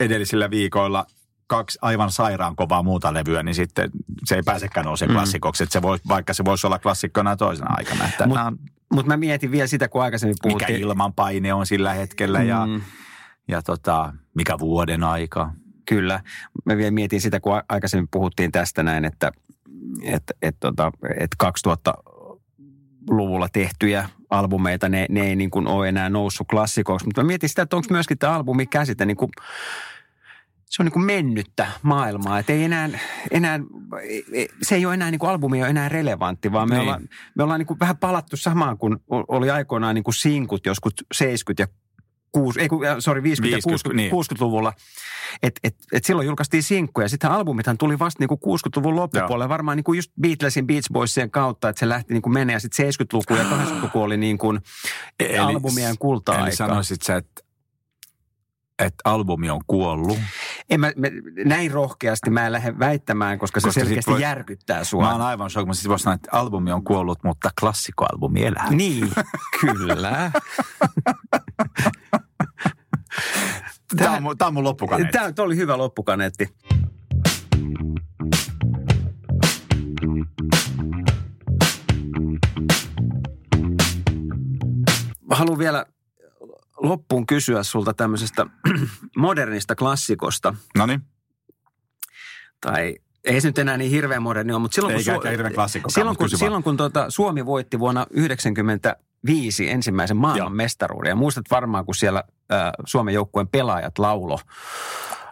[0.00, 1.06] edellisillä viikoilla
[1.46, 3.90] kaksi aivan sairaan kovaa muuta levyä, niin sitten
[4.24, 5.18] se ei pääsekään nousemaan mm.
[5.18, 5.62] klassikoksi.
[5.62, 8.04] Että se voi, vaikka se voisi olla klassikkona toisena aikana.
[8.26, 8.52] Mutta
[8.92, 10.72] Mut, mä mietin vielä sitä, kun aikaisemmin puhuttiin.
[10.72, 12.80] Mikä ilmanpaine on sillä hetkellä ja, mm.
[13.48, 15.50] ja tota, mikä vuoden aika.
[15.88, 16.20] Kyllä.
[16.64, 19.32] Mä vielä mietin sitä, kun aikaisemmin puhuttiin tästä näin, että
[20.02, 21.94] et, et, tota, et 2000
[23.10, 27.06] luvulla tehtyjä albumeita, ne, ne ei niin kuin ole enää noussut klassikoiksi.
[27.06, 29.30] Mutta mä mietin sitä, että onko myöskin tämä albumi käsite niin kuin,
[30.70, 32.88] se on niin kuin mennyttä maailmaa, että ei enää,
[33.30, 33.60] enää,
[34.62, 36.82] se ei ole enää, niin kuin albumi ei ole enää relevantti, vaan me niin.
[36.82, 40.92] ollaan, me ollaan niin kuin vähän palattu samaan, kun oli aikoinaan niin kuin sinkut joskus
[41.14, 41.26] 70-
[41.58, 41.66] ja
[42.32, 44.12] 6, ei äh, sorry, 50, 50, 60, niin.
[44.12, 44.72] 60-luvulla.
[45.42, 47.08] Et, et, et silloin julkaistiin sinkkuja.
[47.08, 49.48] Sitten albumithan tuli vasta niinku 60-luvun loppupuolella.
[49.48, 52.56] Varmaan niinku just Beatlesin Beach Boysien kautta, että se lähti niinku menee.
[52.56, 54.54] Ja sitten 70-luku ja 80-luku oli niinku
[55.40, 56.46] albumien kulta-aika.
[56.46, 57.42] Eli sanoisit sä, että,
[58.78, 60.18] että albumi on kuollut.
[60.70, 61.08] En mä, mä,
[61.44, 65.02] näin rohkeasti mä en lähde väittämään, koska se Koska sit selkeästi voi- järkyttää sua.
[65.02, 68.70] Mä oon aivan shock, mutta sitten voisi sanoa, että albumi on kuollut, mutta klassikkoalbumi elää.
[68.70, 69.10] Niin,
[69.60, 70.30] kyllä.
[73.96, 75.18] Tämä on, tää on mun loppukaneetti.
[75.18, 76.48] Tämä oli hyvä loppukaneetti.
[85.28, 85.86] Mä haluan vielä
[86.76, 88.46] loppuun kysyä sulta tämmöisestä
[89.16, 90.54] modernista klassikosta.
[90.78, 91.02] No niin.
[92.60, 95.94] Tai ei se nyt enää niin hirveän moderni ole, mutta silloin kun, Eikä hirveän klassikkokaan,
[95.94, 98.06] silloin, kun, silloin kun tuota, Suomi voitti vuonna
[99.26, 101.08] 1995 ensimmäisen maailman mestaruuden.
[101.10, 104.38] Ja muistat varmaan, kun siellä äh, Suomen joukkueen pelaajat laulo.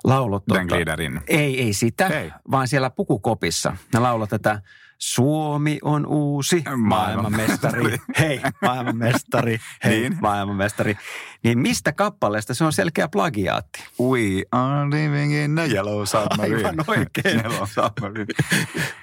[0.04, 1.20] laulo Gliderin.
[1.28, 2.32] ei, ei sitä, Ei.
[2.50, 3.76] vaan siellä pukukopissa.
[3.94, 4.62] Ne laulo tätä
[4.98, 7.96] Suomi on uusi maailmanmestari.
[8.18, 9.58] Hei, maailmanmestari.
[9.84, 10.16] Hei, Niin.
[10.20, 10.96] maailmanmestari.
[11.44, 13.84] Niin mistä kappaleesta se on selkeä plagiaatti?
[14.00, 16.56] We are living in the yellow submarine.
[16.56, 17.36] Aivan oikein.
[17.40, 18.26] yellow submarine.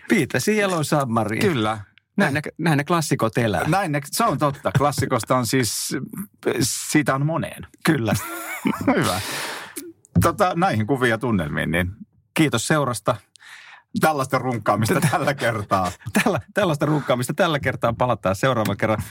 [0.10, 1.42] Beatlesin Yellow Submarine.
[1.42, 1.78] Kyllä.
[2.18, 3.64] Näin ne, näin ne klassikot elää.
[3.68, 4.72] Näin, ne- se on totta.
[4.78, 5.98] Klassikosta on siis,
[6.62, 7.68] siitä on moneen.
[7.86, 8.14] Kyllä.
[8.96, 9.22] Hyvä.
[10.22, 11.92] Tota, näihin kuviin ja tunnelmiin, niin
[12.34, 13.16] Kiitos seurasta.
[14.00, 15.92] tällaista runkkaamista tällä kertaa.
[16.24, 19.04] Tällä, tällaista runkkaamista tällä kertaa palataan seuraavan kerran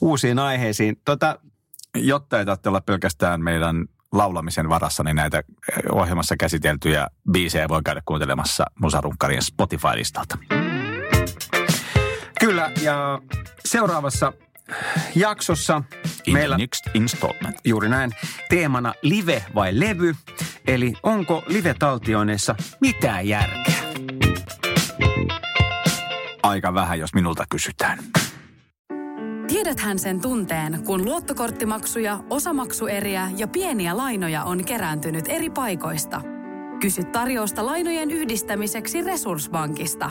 [0.00, 0.96] uusiin aiheisiin.
[1.04, 1.38] Tota,
[1.96, 5.44] Jotta ei tarvitse olla pelkästään meidän laulamisen varassa, niin näitä eh,
[5.92, 10.38] ohjelmassa käsiteltyjä biisejä voi käydä kuuntelemassa Musarunkkarien Spotify-listalta.
[12.40, 13.20] Kyllä, ja
[13.64, 14.32] seuraavassa
[15.14, 15.82] jaksossa
[16.26, 17.56] In meillä next installment.
[17.64, 18.10] juuri näin
[18.48, 20.14] teemana live vai levy,
[20.66, 23.74] eli onko live-taltioineissa mitään järkeä?
[26.42, 27.98] Aika vähän, jos minulta kysytään.
[29.48, 36.20] Tiedäthän sen tunteen, kun luottokorttimaksuja, osamaksueriä ja pieniä lainoja on kerääntynyt eri paikoista.
[36.80, 40.10] Kysy tarjousta lainojen yhdistämiseksi Resurssbankista.